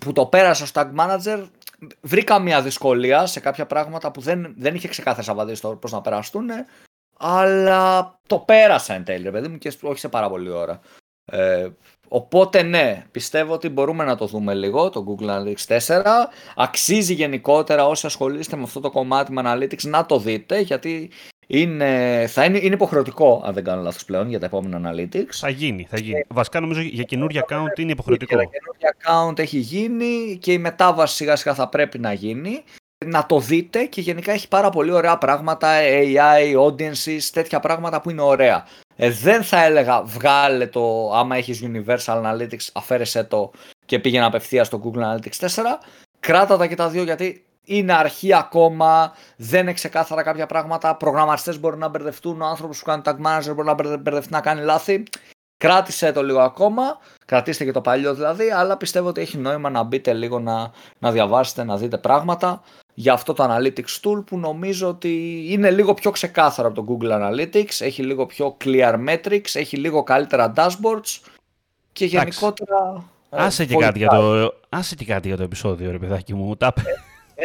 Που 0.00 0.12
το 0.12 0.26
πέρασα 0.26 0.66
στο 0.66 0.80
Tag 0.80 1.00
Manager. 1.00 1.46
Βρήκα 2.00 2.38
μια 2.38 2.62
δυσκολία 2.62 3.26
σε 3.26 3.40
κάποια 3.40 3.66
πράγματα 3.66 4.10
που 4.10 4.20
δεν, 4.20 4.54
δεν 4.58 4.74
είχε 4.74 4.88
ξεκάθαρες 4.88 5.28
απαντήσεις 5.28 5.60
πώς 5.80 5.92
να 5.92 6.00
περαστούν. 6.00 6.48
Αλλά 7.18 8.18
το 8.26 8.38
πέρασα 8.38 8.94
εν 8.94 9.04
τέλει, 9.04 9.30
παιδί 9.30 9.48
μου, 9.48 9.58
και 9.58 9.72
όχι 9.82 9.98
σε 9.98 10.08
πάρα 10.08 10.28
πολύ 10.28 10.50
ώρα. 10.50 10.80
Ε, 11.24 11.68
Οπότε 12.14 12.62
ναι, 12.62 13.04
πιστεύω 13.10 13.52
ότι 13.52 13.68
μπορούμε 13.68 14.04
να 14.04 14.16
το 14.16 14.26
δούμε 14.26 14.54
λίγο, 14.54 14.90
το 14.90 15.04
Google 15.08 15.28
Analytics 15.28 15.78
4. 15.78 16.02
Αξίζει 16.56 17.14
γενικότερα 17.14 17.86
όσοι 17.86 18.06
ασχολείστε 18.06 18.56
με 18.56 18.62
αυτό 18.62 18.80
το 18.80 18.90
κομμάτι 18.90 19.32
με 19.32 19.42
Analytics 19.44 19.82
να 19.82 20.06
το 20.06 20.18
δείτε, 20.18 20.60
γιατί 20.60 21.10
είναι, 21.46 22.24
θα 22.28 22.44
είναι, 22.44 22.58
είναι 22.58 22.74
υποχρεωτικό, 22.74 23.42
αν 23.44 23.54
δεν 23.54 23.64
κάνω 23.64 23.82
λάθος 23.82 24.04
πλέον, 24.04 24.28
για 24.28 24.38
τα 24.38 24.46
επόμενα 24.46 24.92
Analytics. 24.92 25.30
Θα 25.30 25.48
γίνει, 25.48 25.86
θα 25.90 25.98
γίνει. 25.98 26.24
Βασικά 26.28 26.60
νομίζω 26.60 26.80
για 26.80 27.04
καινούργια 27.04 27.44
account 27.48 27.78
είναι 27.78 27.92
υποχρεωτικό. 27.92 28.34
Για 28.34 28.50
καινούργια 28.50 28.96
account 28.98 29.38
έχει 29.38 29.58
γίνει 29.58 30.38
και 30.40 30.52
η 30.52 30.58
μετάβαση 30.58 31.14
σιγά 31.14 31.36
σιγά 31.36 31.54
θα 31.54 31.68
πρέπει 31.68 31.98
να 31.98 32.12
γίνει. 32.12 32.62
Να 33.06 33.26
το 33.26 33.38
δείτε 33.38 33.84
και 33.84 34.00
γενικά 34.00 34.32
έχει 34.32 34.48
πάρα 34.48 34.70
πολύ 34.70 34.92
ωραία 34.92 35.18
πράγματα, 35.18 35.68
AI, 35.82 36.56
audiences, 36.66 37.22
τέτοια 37.32 37.60
πράγματα 37.60 38.00
που 38.00 38.10
είναι 38.10 38.22
ωραία. 38.22 38.66
Ε, 38.96 39.10
δεν 39.10 39.42
θα 39.42 39.64
έλεγα 39.64 40.02
βγάλε 40.02 40.66
το 40.66 41.12
άμα 41.14 41.36
έχεις 41.36 41.62
Universal 41.64 42.22
Analytics 42.22 42.66
αφαίρεσέ 42.72 43.24
το 43.24 43.50
και 43.86 43.98
πήγαινε 43.98 44.24
απευθείας 44.24 44.66
στο 44.66 44.80
Google 44.84 44.98
Analytics 44.98 45.46
4. 45.46 45.48
Κράτα 46.20 46.56
τα 46.56 46.66
και 46.66 46.74
τα 46.74 46.88
δύο 46.88 47.02
γιατί 47.02 47.44
είναι 47.64 47.92
αρχή 47.92 48.34
ακόμα, 48.34 49.12
δεν 49.36 49.60
είναι 49.60 49.72
ξεκάθαρα 49.72 50.22
κάποια 50.22 50.46
πράγματα. 50.46 50.96
Προγραμματιστές 50.96 51.60
μπορεί 51.60 51.76
να 51.76 51.88
μπερδευτούν, 51.88 52.40
ο 52.40 52.46
άνθρωπος 52.46 52.78
που 52.78 52.84
κάνει 52.84 53.02
tag 53.04 53.14
manager 53.14 53.54
μπορεί 53.54 53.68
να 53.68 53.74
μπερδευτεί 53.74 54.32
να 54.32 54.40
κάνει 54.40 54.62
λάθη. 54.62 55.02
Κράτησε 55.56 56.12
το 56.12 56.22
λίγο 56.22 56.40
ακόμα, 56.40 56.98
κρατήστε 57.26 57.64
και 57.64 57.72
το 57.72 57.80
παλιό 57.80 58.14
δηλαδή, 58.14 58.50
αλλά 58.50 58.76
πιστεύω 58.76 59.08
ότι 59.08 59.20
έχει 59.20 59.38
νόημα 59.38 59.70
να 59.70 59.82
μπείτε 59.82 60.12
λίγο 60.12 60.38
να, 60.38 60.70
να 60.98 61.12
διαβάσετε, 61.12 61.64
να 61.64 61.76
δείτε 61.76 61.98
πράγματα 61.98 62.62
για 62.94 63.12
αυτό 63.12 63.32
το 63.32 63.44
Analytics 63.50 64.00
Tool 64.02 64.24
που 64.26 64.38
νομίζω 64.38 64.88
ότι 64.88 65.44
είναι 65.48 65.70
λίγο 65.70 65.94
πιο 65.94 66.10
ξεκάθαρο 66.10 66.68
από 66.68 66.82
το 66.82 66.98
Google 67.00 67.10
Analytics, 67.10 67.80
έχει 67.80 68.02
λίγο 68.02 68.26
πιο 68.26 68.56
clear 68.64 68.94
metrics, 69.08 69.54
έχει 69.54 69.76
λίγο 69.76 70.02
καλύτερα 70.02 70.52
dashboards 70.56 71.30
και 71.92 72.04
γενικότερα... 72.04 73.04
Ε, 73.30 73.42
άσε 73.42 73.64
και, 73.64 73.76
κάτι 73.76 73.98
για 73.98 74.08
το, 74.08 74.54
άσε 74.68 74.94
και 74.94 75.04
κάτι 75.04 75.28
για 75.28 75.36
το 75.36 75.42
επεισόδιο 75.42 75.90
ρε 75.90 75.98
παιδάκι 75.98 76.34
μου, 76.34 76.56
τα 76.56 76.72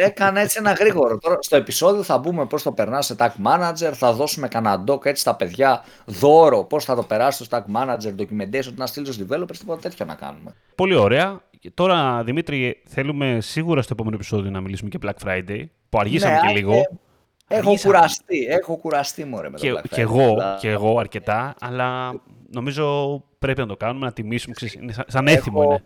Έκανα 0.00 0.40
έτσι 0.40 0.56
ένα 0.60 0.72
γρήγορο. 0.72 1.18
Τώρα 1.18 1.36
στο 1.40 1.56
επεισόδιο 1.56 2.02
θα 2.02 2.18
μπούμε 2.18 2.46
πώς 2.46 2.62
το 2.62 2.72
περνάς 2.72 3.06
σε 3.06 3.14
Tag 3.18 3.30
Manager, 3.44 3.92
θα 3.92 4.12
δώσουμε 4.12 4.48
κανένα 4.48 4.84
doc 4.86 5.06
έτσι 5.06 5.20
στα 5.20 5.34
παιδιά 5.34 5.84
δώρο, 6.04 6.64
πώς 6.64 6.84
θα 6.84 6.94
το 6.94 7.02
περάσεις 7.02 7.46
στο 7.46 7.58
Tag 7.58 7.76
Manager, 7.76 8.14
documentation, 8.18 8.72
να 8.76 8.86
στείλεις 8.86 9.14
στους 9.14 9.26
developers, 9.26 9.56
τίποτα 9.58 9.80
τέτοιο 9.80 10.04
να 10.06 10.14
κάνουμε. 10.14 10.54
Πολύ 10.74 10.94
ωραία. 10.94 11.40
Τώρα, 11.74 12.22
Δημήτρη, 12.24 12.82
θέλουμε 12.86 13.38
σίγουρα 13.40 13.82
στο 13.82 13.92
επόμενο 13.92 14.14
επεισόδιο 14.16 14.50
να 14.50 14.60
μιλήσουμε 14.60 14.88
και 14.88 14.98
Black 15.02 15.26
Friday, 15.26 15.64
που 15.88 15.98
αργήσαμε 15.98 16.34
ναι, 16.34 16.40
και 16.40 16.54
λίγο. 16.54 16.72
Ε, 16.74 17.56
έχω 17.56 17.74
κουραστεί, 17.82 18.46
έχω 18.48 18.76
κουραστεί 18.76 19.24
μωρέ 19.24 19.48
με 19.48 19.56
το 19.58 19.62
και, 19.62 19.72
Black 19.72 19.78
Friday. 19.78 19.88
Και 19.90 20.00
εγώ, 20.00 20.36
και 20.60 20.70
εγώ 20.70 20.98
αρκετά, 20.98 21.54
αλλά 21.60 22.20
νομίζω 22.50 23.24
πρέπει 23.38 23.60
να 23.60 23.66
το 23.66 23.76
κάνουμε, 23.76 24.06
να 24.06 24.12
τιμήσουμε. 24.12 24.54
Ξέρεις, 24.54 24.74
είναι 24.74 24.92
σαν, 24.92 25.04
σαν 25.08 25.26
έθιμο 25.26 25.62
είναι. 25.62 25.82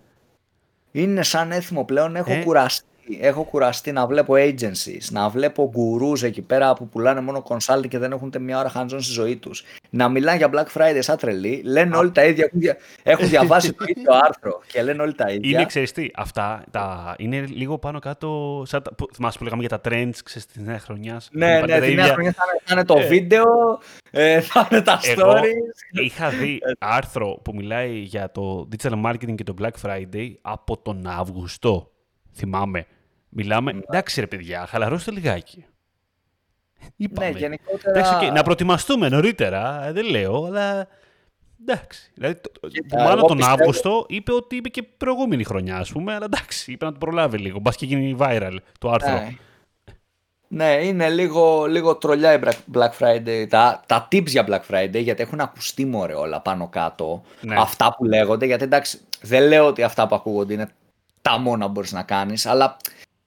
Είναι 0.93 1.23
σαν 1.23 1.53
έθιμο 1.53 1.85
πλέον. 1.85 2.17
Έχω 2.17 2.33
Ε. 2.33 2.43
κουραστεί. 2.43 2.87
Έχω 3.21 3.43
κουραστεί 3.45 3.93
να 3.93 4.07
βλέπω 4.07 4.35
agencies, 4.37 5.03
να 5.11 5.29
βλέπω 5.29 5.69
γκουρούς 5.71 6.23
εκεί 6.23 6.43
πέρα 6.43 6.75
που 6.75 6.89
πουλάνε 6.89 7.21
μόνο 7.21 7.43
consulting 7.49 7.89
και 7.89 7.99
δεν 7.99 8.13
έχουν 8.13 8.27
ούτε 8.27 8.39
μια 8.39 8.59
ώρα 8.59 8.73
hands-on 8.75 8.97
στη 9.01 9.13
ζωή 9.13 9.37
τους. 9.37 9.65
Να 9.91 10.09
μιλάνε 10.09 10.37
για 10.39 10.51
Black 10.53 10.79
Friday 10.81 10.99
σαν 10.99 11.17
τρελή, 11.17 11.63
λένε 11.65 11.97
όλοι 11.97 12.11
τα 12.11 12.25
ίδια, 12.25 12.45
έχουν, 12.45 12.61
δια... 12.61 12.77
έχουν 13.03 13.29
διαβάσει 13.29 13.73
το 13.73 13.85
ίδιο 13.87 14.13
άρθρο 14.27 14.61
και 14.67 14.83
λένε 14.83 15.03
όλοι 15.03 15.15
τα 15.15 15.31
ίδια. 15.31 15.51
Είναι, 15.51 15.67
ξέρεις 15.67 15.93
τι, 15.93 16.09
αυτά 16.15 16.65
τα, 16.71 17.15
είναι 17.19 17.45
λίγο 17.49 17.79
πάνω 17.79 17.99
κάτω, 17.99 18.63
σαν 18.67 18.83
τα, 18.83 18.95
που, 18.95 19.07
θυμάσαι 19.15 19.39
που 19.39 19.45
λέγαμε 19.45 19.63
για 19.67 19.79
τα 19.79 19.91
trends, 19.91 20.15
ξέρεις, 20.25 20.47
της 20.47 20.63
νέας 20.63 20.83
χρονιάς. 20.83 21.29
Ναι, 21.33 21.61
Πάνε 21.61 21.75
ναι, 21.75 21.81
τα 21.81 21.87
της 21.87 21.95
νέας 21.95 22.05
ίδια. 22.05 22.13
χρονιάς 22.13 22.35
θα 22.35 22.43
είναι, 22.53 22.61
θα 22.65 22.75
είναι 22.75 22.85
το 22.85 22.97
Ε. 22.99 23.07
βίντεο, 23.07 23.45
ε, 24.11 24.41
θα 24.41 24.69
είναι 24.71 24.81
τα 24.83 25.01
Εγώ 25.03 25.33
stories. 25.33 26.03
είχα 26.03 26.29
δει 26.29 26.59
άρθρο 26.79 27.39
που 27.43 27.55
μιλάει 27.55 27.99
για 27.99 28.31
το 28.31 28.69
digital 28.77 29.03
marketing 29.07 29.35
και 29.35 29.45
το 29.45 29.55
Black 29.61 29.87
Friday 29.89 30.33
από 30.43 30.79
τον 30.79 31.07
Αύγουστο. 31.07 31.87
Θυμάμαι. 32.35 32.87
Μιλάμε. 33.29 33.71
Εντάξει, 33.89 34.21
ρε 34.21 34.27
παιδιά, 34.27 34.67
χαλαρώστε 34.67 35.11
λιγάκι. 35.11 35.65
Είπαμε. 36.97 37.31
Ναι, 37.31 37.39
γενικότερα... 37.39 37.99
Εντάξει, 37.99 38.27
οκ, 38.27 38.33
να 38.33 38.43
προετοιμαστούμε 38.43 39.09
νωρίτερα, 39.09 39.85
ε, 39.87 39.93
δεν 39.93 40.05
λέω, 40.11 40.45
αλλά. 40.45 40.89
Εντάξει. 41.67 42.11
Δηλαδή, 42.15 42.35
το- 42.35 42.51
το- 42.61 42.69
Κοίτα, 42.69 42.97
μάλλον 43.03 43.19
εγώ 43.19 43.27
τον 43.27 43.37
πιστεύω- 43.37 43.61
Αύγουστο 43.61 44.05
είπε 44.09 44.33
ότι 44.33 44.57
είπε 44.57 44.69
και 44.69 44.83
προηγούμενη 44.83 45.45
χρονιά, 45.45 45.77
ας 45.77 45.93
πούμε, 45.93 46.15
αλλά 46.15 46.25
εντάξει, 46.25 46.73
είπε 46.73 46.85
να 46.85 46.93
το 46.93 46.99
προλάβει 46.99 47.39
λίγο. 47.39 47.59
Μπας 47.59 47.77
και 47.77 47.87
γίνει 47.87 48.17
viral 48.19 48.57
το 48.79 48.91
άρθρο. 48.91 49.13
Ναι. 49.15 49.29
Ναι, 50.49 50.85
είναι 50.85 51.09
λίγο, 51.11 51.67
λίγο 51.67 51.97
τρολιά 51.97 52.33
η 52.33 52.39
Black- 52.45 52.79
Black 52.79 52.91
Friday, 52.99 53.47
τα, 53.49 53.83
τα 53.87 54.09
tips 54.13 54.27
για 54.27 54.47
Black 54.49 54.61
Friday, 54.75 55.01
γιατί 55.03 55.23
έχουν 55.23 55.41
ακουστεί 55.41 55.85
μωρέ 55.85 56.15
όλα 56.15 56.41
πάνω 56.41 56.69
κάτω, 56.69 57.23
Ναι. 57.41 57.55
αυτά 57.59 57.95
που 57.97 58.05
λέγονται, 58.05 58.47
γιατί 58.47 58.65
εντάξει, 58.65 58.99
δεν 59.23 59.49
λέω 59.49 59.67
ότι 59.67 59.83
αυτά 59.83 60.07
που 60.07 60.15
ακούγονται 60.15 60.53
είναι 60.53 60.69
τα 61.23 61.39
μόνα 61.39 61.67
που 61.67 61.73
μπορείς 61.73 61.93
να 61.93 62.03
κάνεις, 62.03 62.47
αλλά 62.47 62.77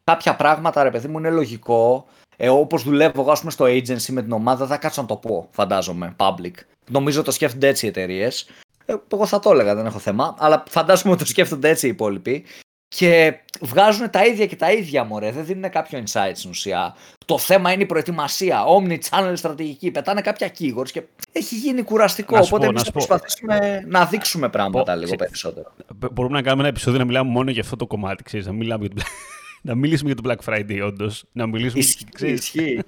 κάποια 0.04 0.36
πράγματα, 0.36 0.84
ρε 0.84 0.92
παιδί 0.92 1.08
μου, 1.08 1.18
είναι 1.18 1.30
λογικό, 1.30 2.06
ε, 2.38 2.50
όπως 2.50 2.84
δουλεύω 2.84 3.22
εγώ, 3.22 3.32
ας 3.32 3.40
πούμε, 3.40 3.52
στο 3.52 3.66
agency 3.66 4.10
με 4.10 4.22
την 4.22 4.32
ομάδα, 4.32 4.58
δεν 4.58 4.68
θα 4.68 4.78
κάτσω 4.78 5.02
να 5.02 5.08
το 5.08 5.16
πω, 5.16 5.48
φαντάζομαι, 5.52 6.16
public. 6.18 6.54
Νομίζω 6.90 7.22
το 7.24 7.32
σκέφτονται 7.32 7.68
έτσι 7.68 7.86
οι 7.86 7.90
εταιρείες. 7.90 8.50
Ε, 8.86 8.96
εγώ 9.12 9.26
θα 9.26 9.40
το 9.40 9.50
έλεγα, 9.52 9.76
δεν 9.76 9.86
έχω 9.86 10.00
θέμα, 10.00 10.36
αλλά 10.40 10.64
φαντάζομαι 10.70 11.14
ότι 11.14 11.24
το 11.24 11.30
σκέφτονται 11.30 11.70
έτσι 11.70 11.86
οι 11.86 11.90
υπόλοιποι. 11.90 12.46
Και 12.88 13.34
βγάζουν 13.62 14.10
τα 14.10 14.26
ίδια 14.26 14.46
και 14.46 14.56
τα 14.56 14.72
ίδια, 14.72 15.04
μωρέ. 15.04 15.32
Δεν 15.32 15.46
δίνουν 15.46 15.70
κάποιο 15.70 16.04
insight 16.04 16.32
στην 16.34 16.50
ουσία. 16.50 16.96
Το 17.26 17.38
θέμα 17.38 17.72
είναι 17.72 17.84
η 17.84 17.86
προετοιμασία. 17.86 18.64
Omni-channel 18.66 19.32
στρατηγική. 19.36 19.92
Πετάνε 19.92 20.22
κάποια 20.22 20.52
keywords 20.60 20.90
και 20.92 21.04
έχει 21.32 21.56
γίνει 21.56 21.82
κουραστικό. 21.84 22.36
Να 22.36 22.42
σου 22.42 22.50
Οπότε 22.54 22.66
πω, 22.66 22.72
εμείς 22.72 22.84
να 22.84 22.92
θα 22.92 23.00
σου 23.00 23.08
πω. 23.08 23.16
προσπαθήσουμε 23.18 23.84
να 23.88 24.06
δείξουμε 24.06 24.50
πράγματα 24.50 24.84
Πω, 24.94 24.98
λίγο 25.00 25.06
ξε- 25.06 25.18
περισσότερο. 25.20 25.72
Μπ- 25.96 26.12
Μπορούμε 26.12 26.36
να 26.36 26.42
κάνουμε 26.42 26.62
ένα 26.62 26.70
επεισόδιο 26.72 27.00
να 27.00 27.06
μιλάμε 27.06 27.30
μόνο 27.30 27.52
για 27.52 27.62
αυτό 27.62 27.76
το 27.76 27.88
κομμάτι, 27.88 28.24
ξέρεις, 28.24 28.46
να, 28.46 28.52
μιλάμε 28.52 28.86
για 28.86 28.96
το... 28.96 29.02
να 29.70 29.76
μιλήσουμε 29.76 30.12
για 30.14 30.22
το 30.22 30.30
Black 30.30 30.54
Friday, 30.54 30.82
όντως. 30.86 31.24
Να 31.32 31.48
μιλήσουμε. 31.48 31.80
Ισχύει. 31.80 32.06
ξέρεις, 32.14 32.40
ισχύει. 32.40 32.80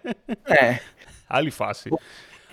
ναι. 0.50 0.80
άλλη 1.26 1.50
φάση. 1.50 1.90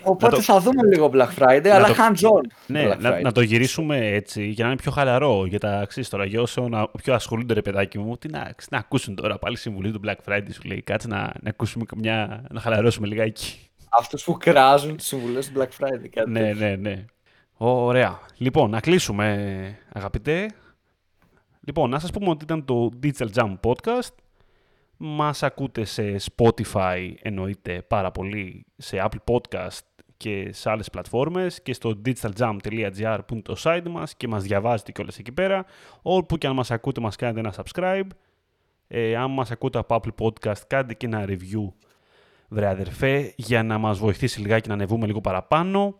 Οπότε 0.03 0.35
το- 0.35 0.41
θα 0.41 0.59
δούμε 0.59 0.83
λίγο 0.83 1.09
Black 1.13 1.29
Friday, 1.39 1.67
αλλά 1.67 1.87
το- 1.87 1.93
hands-on. 1.97 2.41
Ναι, 2.67 2.85
Black 2.91 2.97
να, 2.99 3.17
Friday. 3.17 3.21
να 3.21 3.31
το 3.31 3.41
γυρίσουμε 3.41 3.97
έτσι 4.07 4.45
για 4.45 4.63
να 4.63 4.69
είναι 4.71 4.79
πιο 4.81 4.91
χαλαρό. 4.91 5.45
Για 5.45 5.59
τα 5.59 5.85
ξέρεις 5.87 6.09
τώρα, 6.09 6.25
για 6.25 6.41
όσο 6.41 6.67
να, 6.67 6.87
πιο 6.87 7.13
ασχολούνται 7.13 7.53
ρε 7.53 7.61
παιδάκι 7.61 7.97
μου, 7.99 8.17
τι 8.17 8.27
να, 8.27 8.39
ξέρεις, 8.39 8.67
να 8.69 8.77
ακούσουν 8.77 9.15
τώρα 9.15 9.37
πάλι 9.39 9.57
συμβουλή 9.57 9.91
του 9.91 9.99
Black 10.05 10.29
Friday 10.31 10.47
σου 10.53 10.61
λέει. 10.65 10.81
Κάτσε 10.81 11.07
να, 11.07 11.17
να 11.17 11.49
ακούσουμε 11.49 11.85
καμιά, 11.85 12.43
να 12.51 12.59
χαλαρώσουμε 12.59 13.07
λιγάκι. 13.07 13.69
Αυτούς 13.89 14.23
που 14.23 14.37
κράζουν 14.39 14.97
τις 14.97 15.07
συμβουλές 15.07 15.51
του 15.51 15.59
Black 15.59 15.83
Friday. 15.85 16.07
Κάτι 16.11 16.29
ναι, 16.29 16.39
τέτοιο. 16.39 16.67
ναι, 16.67 16.75
ναι. 16.75 17.05
Ωραία. 17.57 18.19
Λοιπόν, 18.37 18.69
να 18.69 18.79
κλείσουμε, 18.79 19.77
αγαπητέ. 19.93 20.49
Λοιπόν, 21.65 21.89
να 21.89 21.99
σας 21.99 22.11
πούμε 22.11 22.29
ότι 22.29 22.43
ήταν 22.43 22.65
το 22.65 22.89
Digital 23.03 23.27
Jam 23.35 23.55
Podcast. 23.63 24.13
Μας 24.97 25.43
ακούτε 25.43 25.83
σε 25.85 26.15
Spotify, 26.35 27.13
εννοείται 27.21 27.81
πάρα 27.87 28.11
πολύ, 28.11 28.65
σε 28.77 29.05
Apple 29.09 29.33
Podcast 29.33 29.79
και 30.23 30.49
σε 30.53 30.69
άλλες 30.69 30.89
πλατφόρμες 30.89 31.61
και 31.61 31.73
στο 31.73 32.01
digitaljam.gr 32.05 33.19
που 33.27 33.33
είναι 33.33 33.41
το 33.41 33.55
site 33.57 33.89
μας 33.89 34.15
και 34.15 34.27
μας 34.27 34.43
διαβάζετε 34.43 34.91
κιόλας 34.91 35.17
εκεί 35.17 35.31
πέρα. 35.31 35.65
Όπου 36.01 36.37
και 36.37 36.47
αν 36.47 36.55
μας 36.55 36.71
ακούτε 36.71 37.01
μας 37.01 37.15
κάνετε 37.15 37.39
ένα 37.39 37.53
subscribe. 37.55 38.07
Ε, 38.87 39.15
αν 39.15 39.31
μας 39.31 39.51
ακούτε 39.51 39.77
από 39.77 39.99
Apple 40.01 40.23
Podcast 40.23 40.61
κάντε 40.67 40.93
και 40.93 41.05
ένα 41.05 41.25
review 41.27 41.71
βρε 42.47 42.67
αδερφέ 42.67 43.33
για 43.35 43.63
να 43.63 43.77
μας 43.77 43.99
βοηθήσει 43.99 44.41
λιγάκι 44.41 44.67
να 44.67 44.73
ανεβούμε 44.73 45.05
λίγο 45.05 45.21
παραπάνω 45.21 45.95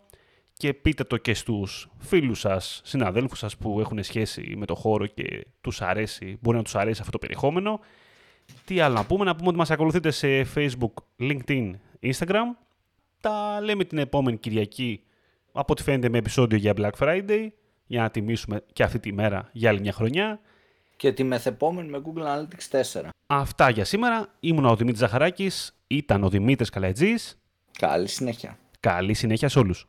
και 0.52 0.74
πείτε 0.74 1.04
το 1.04 1.16
και 1.16 1.34
στους 1.34 1.90
φίλους 1.98 2.40
σας, 2.40 2.80
συναδέλφους 2.84 3.38
σας 3.38 3.56
που 3.56 3.80
έχουν 3.80 4.02
σχέση 4.02 4.54
με 4.56 4.66
το 4.66 4.74
χώρο 4.74 5.06
και 5.06 5.46
τους 5.60 5.82
αρέσει, 5.82 6.38
μπορεί 6.40 6.56
να 6.56 6.62
τους 6.62 6.74
αρέσει 6.74 6.98
αυτό 7.00 7.12
το 7.12 7.18
περιεχόμενο. 7.18 7.80
Τι 8.64 8.80
άλλο 8.80 8.94
να 8.94 9.04
πούμε, 9.04 9.24
να 9.24 9.36
πούμε 9.36 9.48
ότι 9.48 9.56
μας 9.56 9.70
ακολουθείτε 9.70 10.10
σε 10.10 10.46
Facebook, 10.54 10.92
LinkedIn, 11.18 11.70
Instagram. 12.02 12.63
Τα 13.24 13.60
λέμε 13.60 13.84
την 13.84 13.98
επόμενη 13.98 14.36
Κυριακή, 14.36 15.02
από 15.52 15.72
ό,τι 15.72 15.82
φαίνεται 15.82 16.08
με 16.08 16.18
επεισόδιο 16.18 16.58
για 16.58 16.72
Black 16.76 16.90
Friday, 16.98 17.48
για 17.86 18.02
να 18.02 18.10
τιμήσουμε 18.10 18.62
και 18.72 18.82
αυτή 18.82 18.98
τη 18.98 19.12
μέρα 19.12 19.48
για 19.52 19.70
άλλη 19.70 19.80
μια 19.80 19.92
χρονιά. 19.92 20.40
Και 20.96 21.12
τη 21.12 21.24
μεθεπόμενη 21.24 21.88
με 21.88 22.02
Google 22.04 22.22
Analytics 22.22 23.02
4. 23.02 23.08
Αυτά 23.26 23.70
για 23.70 23.84
σήμερα. 23.84 24.26
Ήμουν 24.40 24.64
ο 24.64 24.76
Δημήτρης 24.76 25.00
Ζαχαράκης, 25.00 25.76
ήταν 25.86 26.24
ο 26.24 26.28
Δημήτρης 26.28 26.70
Καλατζής. 26.70 27.40
Καλή 27.78 28.08
συνέχεια. 28.08 28.58
Καλή 28.80 29.14
συνέχεια 29.14 29.48
σε 29.48 29.58
όλους. 29.58 29.88